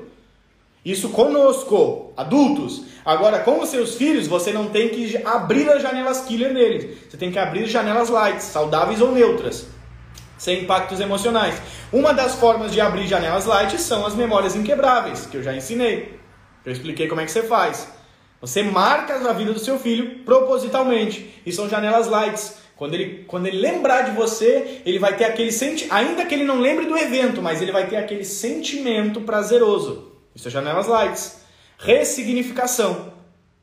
Isso 0.85 1.11
conosco, 1.11 2.13
adultos. 2.17 2.85
Agora, 3.05 3.41
com 3.41 3.61
os 3.61 3.69
seus 3.69 3.97
filhos, 3.97 4.27
você 4.27 4.53
não 4.53 4.71
tem 4.71 4.89
que 4.89 5.17
abrir 5.25 5.69
as 5.69 5.83
janelas 5.83 6.23
killer 6.23 6.53
neles. 6.55 6.97
Você 7.09 7.17
tem 7.17 7.31
que 7.31 7.39
abrir 7.39 7.67
janelas 7.67 8.09
light, 8.09 8.41
saudáveis 8.43 9.01
ou 9.01 9.13
neutras, 9.13 9.67
sem 10.39 10.63
impactos 10.63 11.01
emocionais. 11.01 11.61
Uma 11.93 12.15
das 12.15 12.35
formas 12.35 12.73
de 12.73 12.81
abrir 12.81 13.07
janelas 13.07 13.45
light 13.45 13.79
são 13.79 14.07
as 14.07 14.15
memórias 14.15 14.57
inquebráveis, 14.57 15.27
que 15.27 15.37
eu 15.37 15.43
já 15.43 15.55
ensinei. 15.55 16.19
Eu 16.65 16.73
expliquei 16.73 17.09
como 17.09 17.21
é 17.21 17.27
que 17.27 17.33
você 17.33 17.43
faz. 17.43 17.89
Você 18.41 18.63
marca 18.63 19.17
a 19.17 19.33
vida 19.35 19.53
do 19.53 19.59
seu 19.59 19.79
filho 19.79 20.21
propositalmente. 20.25 21.43
E 21.45 21.53
são 21.53 21.69
janelas 21.69 22.07
lights. 22.07 22.57
Quando 22.75 22.95
ele, 22.95 23.25
quando 23.27 23.47
ele 23.47 23.59
lembrar 23.59 24.03
de 24.03 24.13
você, 24.13 24.81
ele 24.87 24.99
vai 24.99 25.15
ter 25.15 25.25
aquele 25.25 25.53
sentimento, 25.53 25.93
ainda 25.93 26.25
que 26.25 26.35
ele 26.35 26.45
não 26.45 26.59
lembre 26.59 26.87
do 26.87 26.97
evento, 26.97 27.43
mas 27.43 27.61
ele 27.61 27.73
vai 27.73 27.87
ter 27.87 27.97
aquele 27.97 28.25
sentimento 28.25 29.21
prazeroso. 29.21 30.10
Isso 30.35 30.49
é 30.49 30.51
janelas 30.51 30.87
lights. 30.87 31.41
Ressignificação. 31.79 33.13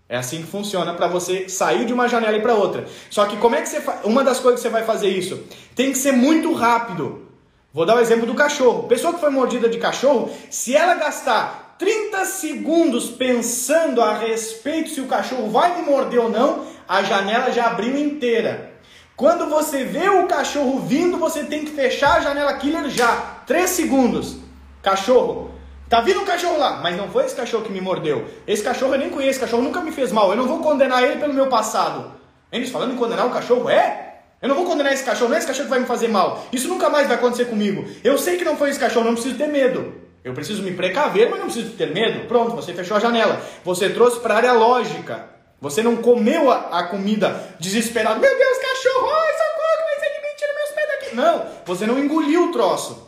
É 0.10 0.16
assim 0.16 0.42
que 0.42 0.48
funciona 0.48 0.94
para 0.94 1.08
você 1.08 1.50
sair 1.50 1.86
de 1.86 1.94
uma 1.94 2.08
janela 2.08 2.38
e 2.38 2.42
para 2.42 2.54
outra. 2.54 2.86
Só 3.10 3.26
que 3.26 3.36
como 3.38 3.56
é 3.56 3.62
que 3.62 3.68
você 3.68 3.82
faz? 3.82 4.06
Uma 4.06 4.24
das 4.24 4.40
coisas 4.40 4.62
que 4.62 4.68
você 4.68 4.72
vai 4.72 4.86
fazer 4.86 5.10
isso 5.10 5.44
tem 5.76 5.92
que 5.92 5.98
ser 5.98 6.14
muito 6.14 6.54
rápido. 6.54 7.28
Vou 7.74 7.86
dar 7.86 7.96
o 7.96 8.00
exemplo 8.00 8.26
do 8.26 8.34
cachorro. 8.34 8.88
Pessoa 8.88 9.14
que 9.14 9.20
foi 9.20 9.30
mordida 9.30 9.68
de 9.68 9.78
cachorro, 9.78 10.32
se 10.50 10.76
ela 10.76 10.96
gastar 10.96 11.76
30 11.78 12.26
segundos 12.26 13.10
pensando 13.10 14.02
a 14.02 14.18
respeito 14.18 14.90
se 14.90 15.02
o 15.02 15.08
cachorro 15.08 15.50
vai 15.50 15.76
me 15.76 15.86
morder 15.86 16.22
ou 16.22 16.30
não, 16.30 16.66
a 16.88 17.04
janela 17.04 17.52
já 17.52 17.68
abriu 17.68 17.98
inteira. 17.98 18.72
Quando 19.16 19.48
você 19.50 19.84
vê 19.84 20.10
o 20.10 20.26
cachorro 20.28 20.80
vindo, 20.80 21.18
você 21.18 21.44
tem 21.44 21.66
que 21.66 21.72
fechar 21.72 22.18
a 22.18 22.22
janela 22.22 22.54
killer 22.54 22.90
já. 22.90 23.42
3 23.46 23.70
segundos. 23.70 24.38
Cachorro, 24.82 25.52
Tá 25.90 26.02
vindo 26.02 26.20
um 26.20 26.26
cachorro 26.26 26.58
lá, 26.58 26.80
mas 26.82 26.98
não 26.98 27.10
foi 27.10 27.26
esse 27.26 27.36
cachorro 27.36 27.64
que 27.64 27.72
me 27.72 27.80
mordeu. 27.80 28.26
Esse 28.46 28.62
cachorro 28.62 28.96
eu 28.96 29.00
nem 29.00 29.10
conheço, 29.10 29.32
esse 29.32 29.40
cachorro 29.40 29.64
nunca 29.64 29.80
me 29.80 29.92
fez 29.92 30.12
mal. 30.12 30.30
Eu 30.32 30.36
não 30.36 30.48
vou 30.48 30.60
condenar 30.60 31.02
ele 31.02 31.18
pelo 31.20 31.34
meu 31.34 31.48
passado. 31.48 32.12
Eles 32.52 32.70
falando 32.70 32.94
em 32.94 32.98
condenar 32.98 33.26
o 33.26 33.30
cachorro, 33.30 33.70
é? 33.70 34.16
Eu 34.42 34.50
não 34.50 34.56
vou 34.56 34.66
condenar 34.66 34.94
esse 34.94 35.04
cachorro, 35.04 35.30
não 35.30 35.36
é 35.36 35.40
esse 35.40 35.48
cachorro 35.48 35.66
que 35.66 35.70
vai 35.72 35.80
me 35.80 35.86
fazer 35.86 36.10
mal. 36.10 36.46
Isso 36.52 36.68
nunca 36.68 36.90
mais 36.90 37.08
vai 37.08 37.16
acontecer 37.16 37.46
comigo. 37.46 37.86
Eu 38.04 38.18
sei 38.18 38.38
que 38.38 38.44
não 38.44 38.58
foi 38.58 38.70
esse 38.70 38.80
cachorro, 38.80 39.06
não 39.06 39.14
preciso 39.14 39.38
ter 39.38 39.48
medo. 39.48 39.94
Eu 40.24 40.34
preciso 40.34 40.62
me 40.62 40.74
precaver, 40.74 41.30
mas 41.30 41.40
não 41.40 41.48
preciso 41.48 41.72
ter 41.72 41.94
medo. 41.94 42.28
Pronto, 42.28 42.54
você 42.56 42.74
fechou 42.74 42.98
a 42.98 43.00
janela. 43.00 43.42
Você 43.64 43.90
trouxe 43.90 44.20
para 44.20 44.34
a 44.34 44.38
área 44.38 44.54
lógica. 44.54 45.26
Você 45.62 45.82
não 45.82 45.96
comeu 45.96 46.52
a, 46.52 46.80
a 46.80 46.84
comida 46.84 47.56
desesperado. 47.60 48.20
Meu 48.20 48.38
Deus, 48.38 48.58
cachorro, 48.58 49.10
ai, 49.10 49.34
socorro, 49.34 49.86
mas 49.86 50.04
ele 50.04 50.22
me 50.22 50.36
tira 50.36 50.54
meus 50.54 50.70
pés 50.70 50.88
daqui. 50.88 51.16
Não, 51.16 51.46
você 51.66 51.86
não 51.88 51.98
engoliu 51.98 52.50
o 52.50 52.52
troço. 52.52 53.08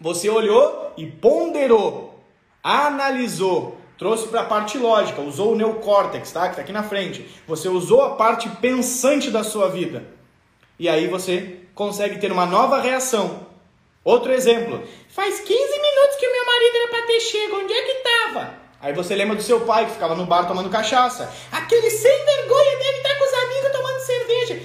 Você 0.00 0.28
olhou 0.28 0.92
e 0.96 1.06
ponderou 1.06 2.07
analisou, 2.68 3.78
trouxe 3.96 4.28
para 4.28 4.42
a 4.42 4.44
parte 4.44 4.76
lógica, 4.76 5.22
usou 5.22 5.52
o 5.52 5.56
neocórtex, 5.56 6.30
tá? 6.30 6.42
que 6.42 6.50
está 6.50 6.62
aqui 6.62 6.72
na 6.72 6.82
frente. 6.82 7.26
Você 7.46 7.68
usou 7.68 8.02
a 8.02 8.10
parte 8.10 8.48
pensante 8.48 9.30
da 9.30 9.42
sua 9.42 9.68
vida. 9.68 10.04
E 10.78 10.88
aí 10.88 11.08
você 11.08 11.60
consegue 11.74 12.18
ter 12.18 12.30
uma 12.30 12.46
nova 12.46 12.80
reação. 12.80 13.46
Outro 14.04 14.32
exemplo. 14.32 14.82
Faz 15.08 15.40
15 15.40 15.52
minutos 15.54 16.16
que 16.18 16.26
o 16.26 16.32
meu 16.32 16.46
marido 16.46 16.76
era 16.76 16.88
para 16.88 17.06
ter 17.06 17.20
chego. 17.20 17.56
Onde 17.56 17.72
é 17.72 17.82
que 17.82 17.94
tava? 17.94 18.54
Aí 18.80 18.92
você 18.92 19.14
lembra 19.14 19.34
do 19.34 19.42
seu 19.42 19.60
pai 19.62 19.86
que 19.86 19.92
ficava 19.92 20.14
no 20.14 20.26
bar 20.26 20.46
tomando 20.46 20.70
cachaça. 20.70 21.32
Aquele 21.50 21.90
sem 21.90 22.24
vergonha 22.24 22.78
deve 22.78 22.98
estar 22.98 23.18
com 23.18 23.24
os 23.24 23.44
amigos 23.44 23.72
tomando 23.72 24.00
cerveja. 24.00 24.62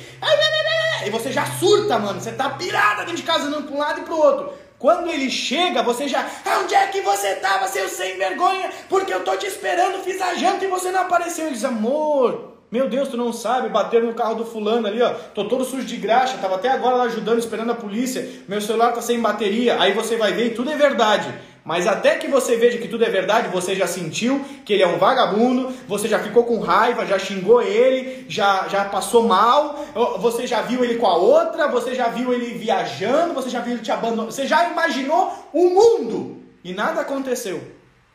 E 1.06 1.10
você 1.10 1.32
já 1.32 1.46
surta, 1.46 2.00
mano. 2.00 2.20
Você 2.20 2.32
tá 2.32 2.50
pirada 2.52 3.02
dentro 3.02 3.18
de 3.18 3.24
casa, 3.24 3.46
andando 3.46 3.68
pra 3.68 3.76
um 3.76 3.80
lado 3.80 4.02
e 4.02 4.04
pro 4.04 4.16
outro. 4.16 4.54
Quando 4.84 5.10
ele 5.10 5.30
chega, 5.30 5.82
você 5.82 6.10
já. 6.10 6.30
Onde 6.62 6.76
é 6.76 6.88
que 6.88 7.00
você 7.00 7.36
tava, 7.36 7.70
seu 7.70 7.88
sem 7.88 8.18
vergonha? 8.18 8.70
Porque 8.90 9.14
eu 9.14 9.24
tô 9.24 9.34
te 9.38 9.46
esperando, 9.46 10.04
fiz 10.04 10.22
a 10.22 10.34
janta 10.34 10.66
e 10.66 10.68
você 10.68 10.92
não 10.92 11.04
apareceu. 11.04 11.46
Ele 11.46 11.54
diz, 11.54 11.64
amor, 11.64 12.58
meu 12.70 12.90
Deus, 12.90 13.08
tu 13.08 13.16
não 13.16 13.32
sabe, 13.32 13.70
bateram 13.70 14.08
no 14.08 14.14
carro 14.14 14.36
do 14.36 14.46
fulano 14.46 14.86
ali, 14.86 15.02
ó. 15.02 15.12
Tô 15.34 15.46
todo 15.46 15.64
sujo 15.64 15.86
de 15.86 15.96
graxa, 15.96 16.38
tava 16.38 16.56
até 16.56 16.68
agora 16.68 16.98
lá 16.98 17.04
ajudando, 17.06 17.40
esperando 17.40 17.72
a 17.72 17.76
polícia. 17.76 18.30
Meu 18.46 18.60
celular 18.60 18.92
tá 18.92 19.02
sem 19.02 19.22
bateria. 19.22 19.80
Aí 19.80 19.94
você 19.94 20.18
vai 20.18 20.34
ver 20.34 20.48
e 20.48 20.54
tudo 20.54 20.70
é 20.70 20.76
verdade. 20.76 21.34
Mas 21.66 21.88
até 21.88 22.16
que 22.16 22.28
você 22.28 22.58
veja 22.58 22.78
que 22.78 22.90
tudo 22.90 23.06
é 23.06 23.10
verdade, 23.10 23.48
você 23.48 23.74
já 23.74 23.88
sentiu 23.88 24.44
que 24.66 24.74
ele 24.74 24.84
é 24.84 24.88
um 24.88 24.98
vagabundo, 24.98 25.72
você 25.88 26.10
já 26.10 26.20
ficou 26.20 26.44
com 26.44 26.60
raiva, 26.60 27.06
já 27.06 27.18
xingou 27.18 27.62
ele, 27.62 28.26
já, 28.28 28.68
já 28.68 28.84
passou 28.84 29.26
mal, 29.26 29.86
você 30.20 30.46
já 30.46 30.62
viu 30.62 30.84
ele 30.84 30.96
com 30.96 31.08
a 31.08 31.16
outra, 31.16 31.70
você 31.70 31.96
já 31.96 32.10
viu 32.10 32.34
ele 32.34 32.58
viajando, 32.58 33.34
você 33.34 33.50
já 33.50 33.62
viu 33.62 33.76
ele 33.76 33.82
te 33.82 33.92
abandonando, 33.92 34.32
você 34.32 34.46
já 34.46 34.70
imaginou 34.70 35.32
o 35.54 35.70
mundo 35.70 36.44
e 36.66 36.74
nada 36.74 37.00
aconteceu. 37.00 37.62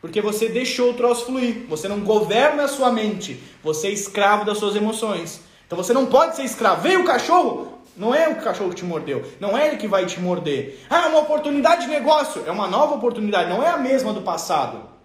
Porque 0.01 0.21
você 0.21 0.49
deixou 0.49 0.91
o 0.91 0.95
troço 0.95 1.25
fluir, 1.25 1.65
você 1.69 1.89
não 1.89 2.01
governa 2.01 2.65
a 2.65 2.69
sua 2.69 2.93
mente, 2.93 3.43
você 3.65 3.89
é 3.89 3.91
escravo 3.91 4.45
das 4.45 4.59
suas 4.59 4.77
emoções. 4.77 5.41
Então 5.67 5.77
você 5.77 5.93
não 5.93 6.07
pode 6.07 6.37
ser 6.37 6.45
escravo. 6.45 6.83
Veio 6.83 7.01
o 7.01 7.05
cachorro, 7.05 7.78
não 7.99 8.15
é 8.15 8.29
o 8.29 8.37
cachorro 8.37 8.71
que 8.71 8.77
te 8.77 8.85
mordeu, 8.85 9.23
não 9.41 9.59
é 9.59 9.67
ele 9.67 9.77
que 9.77 9.89
vai 9.89 10.07
te 10.07 10.21
morder. 10.21 10.85
Ah, 10.89 11.09
uma 11.09 11.19
oportunidade 11.19 11.83
de 11.83 11.89
negócio, 11.89 12.45
é 12.47 12.51
uma 12.51 12.69
nova 12.69 12.95
oportunidade, 12.95 13.51
não 13.51 13.63
é 13.63 13.69
a 13.69 13.77
mesma 13.77 14.13
do 14.13 14.23
passado. 14.23 14.97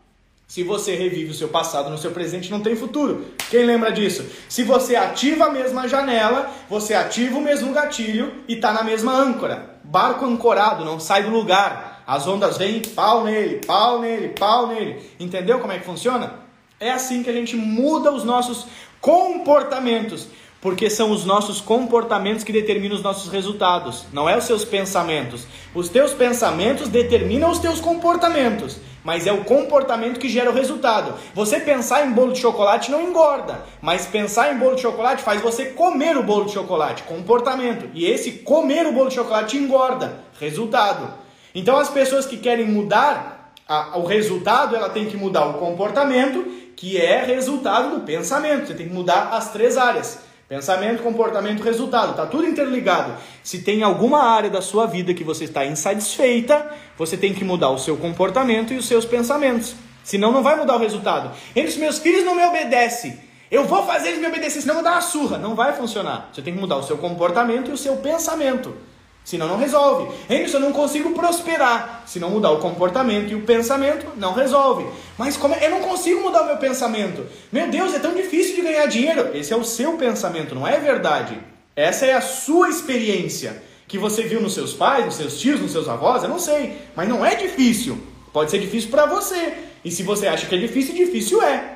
Se 0.47 0.61
você 0.61 0.93
revive 0.93 1.31
o 1.31 1.33
seu 1.33 1.47
passado 1.47 1.89
no 1.89 1.97
seu 1.97 2.11
presente, 2.11 2.51
não 2.51 2.61
tem 2.61 2.75
futuro. 2.75 3.25
Quem 3.49 3.65
lembra 3.65 3.91
disso? 3.91 4.23
Se 4.47 4.63
você 4.63 4.95
ativa 4.95 5.45
a 5.45 5.51
mesma 5.51 5.87
janela, 5.87 6.51
você 6.69 6.93
ativa 6.93 7.39
o 7.39 7.41
mesmo 7.41 7.73
gatilho 7.73 8.31
e 8.47 8.53
está 8.53 8.71
na 8.71 8.83
mesma 8.83 9.13
âncora. 9.13 9.79
Barco 9.83 10.25
ancorado, 10.25 10.85
não 10.85 10.99
sai 10.99 11.23
do 11.23 11.31
lugar. 11.31 12.03
As 12.05 12.27
ondas 12.27 12.57
vêm, 12.57 12.81
pau 12.81 13.23
nele, 13.23 13.61
pau 13.65 13.99
nele, 13.99 14.27
pau 14.29 14.67
nele. 14.67 15.01
Entendeu 15.19 15.59
como 15.59 15.73
é 15.73 15.79
que 15.79 15.85
funciona? 15.85 16.35
É 16.79 16.91
assim 16.91 17.23
que 17.23 17.29
a 17.29 17.33
gente 17.33 17.55
muda 17.55 18.11
os 18.11 18.23
nossos 18.23 18.67
comportamentos 19.01 20.27
porque 20.63 20.89
são 20.89 21.11
os 21.11 21.25
nossos 21.25 21.59
comportamentos 21.59 22.41
que 22.41 22.53
determinam 22.53 22.95
os 22.95 23.03
nossos 23.03 23.29
resultados, 23.29 24.05
não 24.13 24.29
é 24.29 24.37
os 24.37 24.45
seus 24.45 24.63
pensamentos. 24.63 25.45
Os 25.75 25.89
teus 25.89 26.13
pensamentos 26.13 26.87
determinam 26.87 27.51
os 27.51 27.59
teus 27.59 27.81
comportamentos, 27.81 28.77
mas 29.03 29.27
é 29.27 29.33
o 29.33 29.43
comportamento 29.43 30.21
que 30.21 30.29
gera 30.29 30.49
o 30.49 30.53
resultado. 30.53 31.15
Você 31.35 31.59
pensar 31.59 32.07
em 32.07 32.13
bolo 32.13 32.31
de 32.31 32.39
chocolate 32.39 32.91
não 32.91 33.01
engorda, 33.01 33.65
mas 33.81 34.05
pensar 34.05 34.55
em 34.55 34.57
bolo 34.57 34.77
de 34.77 34.83
chocolate 34.83 35.21
faz 35.21 35.41
você 35.41 35.65
comer 35.65 36.15
o 36.15 36.23
bolo 36.23 36.45
de 36.45 36.53
chocolate, 36.53 37.03
comportamento. 37.03 37.89
E 37.93 38.05
esse 38.05 38.31
comer 38.31 38.87
o 38.87 38.93
bolo 38.93 39.09
de 39.09 39.15
chocolate 39.15 39.57
engorda, 39.57 40.23
resultado. 40.39 41.13
Então 41.53 41.75
as 41.75 41.89
pessoas 41.89 42.25
que 42.25 42.37
querem 42.37 42.65
mudar 42.65 43.53
a, 43.67 43.97
o 43.97 44.05
resultado, 44.05 44.77
ela 44.77 44.89
tem 44.89 45.07
que 45.07 45.17
mudar 45.17 45.45
o 45.45 45.55
comportamento, 45.55 46.41
que 46.73 46.95
é 46.95 47.21
resultado 47.21 47.99
do 47.99 48.05
pensamento. 48.05 48.67
Você 48.67 48.75
tem 48.75 48.87
que 48.87 48.93
mudar 48.93 49.27
as 49.33 49.51
três 49.51 49.77
áreas. 49.77 50.31
Pensamento, 50.53 51.01
comportamento, 51.01 51.63
resultado, 51.63 52.11
está 52.11 52.27
tudo 52.27 52.45
interligado. 52.45 53.15
Se 53.41 53.63
tem 53.63 53.81
alguma 53.81 54.21
área 54.21 54.51
da 54.51 54.61
sua 54.61 54.85
vida 54.85 55.11
que 55.11 55.23
você 55.23 55.45
está 55.45 55.65
insatisfeita, 55.65 56.71
você 56.95 57.17
tem 57.17 57.33
que 57.33 57.43
mudar 57.43 57.71
o 57.71 57.79
seu 57.79 57.97
comportamento 57.97 58.71
e 58.71 58.77
os 58.77 58.85
seus 58.85 59.03
pensamentos. 59.03 59.73
Senão 60.03 60.31
não 60.31 60.43
vai 60.43 60.55
mudar 60.55 60.75
o 60.75 60.77
resultado. 60.77 61.31
Os 61.55 61.75
meus 61.75 61.97
filhos 61.97 62.23
não 62.23 62.35
me 62.35 62.45
obedecem. 62.45 63.19
Eu 63.49 63.65
vou 63.65 63.83
fazer 63.87 64.09
eles 64.09 64.19
me 64.19 64.27
obedecer, 64.27 64.61
senão 64.61 64.75
eu 64.75 64.83
vou 64.83 64.83
dar 64.83 64.97
uma 64.97 65.01
surra. 65.01 65.39
Não 65.39 65.55
vai 65.55 65.73
funcionar. 65.73 66.29
Você 66.31 66.43
tem 66.43 66.53
que 66.53 66.59
mudar 66.59 66.77
o 66.77 66.83
seu 66.83 66.99
comportamento 66.99 67.71
e 67.71 67.73
o 67.73 67.77
seu 67.77 67.97
pensamento. 67.97 68.77
Senão 69.23 69.47
não 69.47 69.57
resolve. 69.57 70.13
Henrique, 70.29 70.53
eu 70.53 70.59
não 70.59 70.73
consigo 70.73 71.11
prosperar. 71.11 72.03
Se 72.05 72.19
não 72.19 72.29
mudar 72.29 72.51
o 72.51 72.59
comportamento 72.59 73.31
e 73.31 73.35
o 73.35 73.41
pensamento, 73.41 74.05
não 74.17 74.33
resolve. 74.33 74.85
Mas 75.17 75.37
como 75.37 75.55
é? 75.55 75.65
eu 75.65 75.71
não 75.71 75.81
consigo 75.81 76.21
mudar 76.21 76.41
o 76.41 76.47
meu 76.47 76.57
pensamento? 76.57 77.25
Meu 77.51 77.69
Deus, 77.69 77.93
é 77.93 77.99
tão 77.99 78.13
difícil 78.13 78.55
de 78.55 78.61
ganhar 78.61 78.85
dinheiro. 78.87 79.29
Esse 79.33 79.53
é 79.53 79.55
o 79.55 79.63
seu 79.63 79.93
pensamento, 79.93 80.53
não 80.53 80.67
é 80.67 80.77
verdade. 80.77 81.39
Essa 81.75 82.05
é 82.05 82.13
a 82.13 82.21
sua 82.21 82.69
experiência 82.69 83.63
que 83.87 83.97
você 83.97 84.23
viu 84.23 84.41
nos 84.41 84.53
seus 84.53 84.73
pais, 84.73 85.05
nos 85.05 85.15
seus 85.15 85.39
tios, 85.39 85.61
nos 85.61 85.71
seus 85.71 85.87
avós, 85.87 86.23
eu 86.23 86.29
não 86.29 86.39
sei, 86.39 86.77
mas 86.95 87.07
não 87.07 87.25
é 87.25 87.35
difícil. 87.35 87.97
Pode 88.31 88.51
ser 88.51 88.59
difícil 88.59 88.89
para 88.89 89.05
você. 89.05 89.53
E 89.85 89.91
se 89.91 90.03
você 90.03 90.27
acha 90.27 90.47
que 90.47 90.55
é 90.55 90.57
difícil, 90.57 90.95
difícil 90.95 91.41
é. 91.41 91.75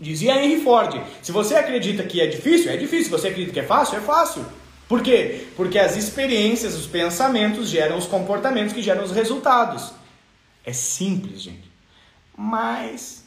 Dizia 0.00 0.42
Henry 0.42 0.62
Ford: 0.62 1.00
se 1.20 1.30
você 1.30 1.54
acredita 1.54 2.02
que 2.02 2.20
é 2.20 2.26
difícil, 2.26 2.72
é 2.72 2.76
difícil. 2.76 3.04
Se 3.04 3.10
você 3.10 3.28
acredita 3.28 3.52
que 3.52 3.60
é 3.60 3.64
fácil, 3.64 3.98
é 3.98 4.00
fácil. 4.00 4.44
Por 4.92 5.02
quê? 5.02 5.46
Porque 5.56 5.78
as 5.78 5.96
experiências, 5.96 6.74
os 6.74 6.86
pensamentos 6.86 7.70
geram 7.70 7.96
os 7.96 8.04
comportamentos 8.04 8.74
que 8.74 8.82
geram 8.82 9.02
os 9.02 9.10
resultados. 9.10 9.90
É 10.62 10.72
simples, 10.74 11.40
gente. 11.40 11.72
Mas 12.36 13.24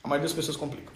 a 0.00 0.06
maioria 0.06 0.28
das 0.28 0.32
pessoas 0.32 0.56
complica. 0.56 0.91